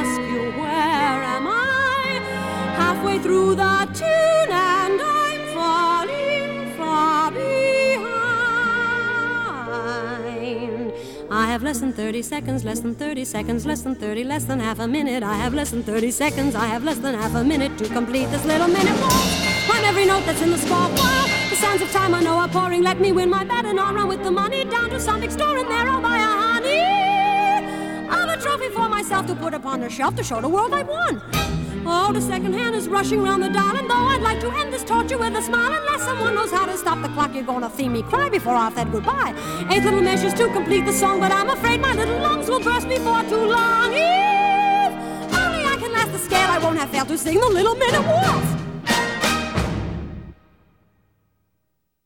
[3.05, 8.11] Halfway through the tune, and I'm falling far behind.
[11.29, 14.59] I have less than 30 seconds, less than 30 seconds, less than 30, less than
[14.59, 15.21] half a minute.
[15.21, 18.25] I have less than 30 seconds, I have less than half a minute to complete
[18.31, 18.99] this little minute.
[19.69, 20.89] Rhyme every note that's in the score.
[20.89, 22.81] Wow, the sands of time I know are pouring.
[22.81, 25.29] Let me win my bet and I'll run with the money down to some big
[25.29, 26.81] store and there I'll buy a honey.
[28.09, 30.81] Of a trophy for myself to put upon the shelf to show the world I
[30.81, 31.21] won.
[31.87, 34.73] Oh, the second hand is rushing round the dial, and though I'd like to end
[34.73, 37.69] this torture with a smile, unless someone knows how to stop the clock, you're gonna
[37.69, 39.35] see me cry before I've said goodbye.
[39.69, 42.89] Eight little measures to complete the song, but I'm afraid my little lungs will burst
[42.89, 43.93] before too long.
[43.93, 47.75] If only I can last the scale, I won't have failed to sing the little
[47.75, 48.64] minute waltz.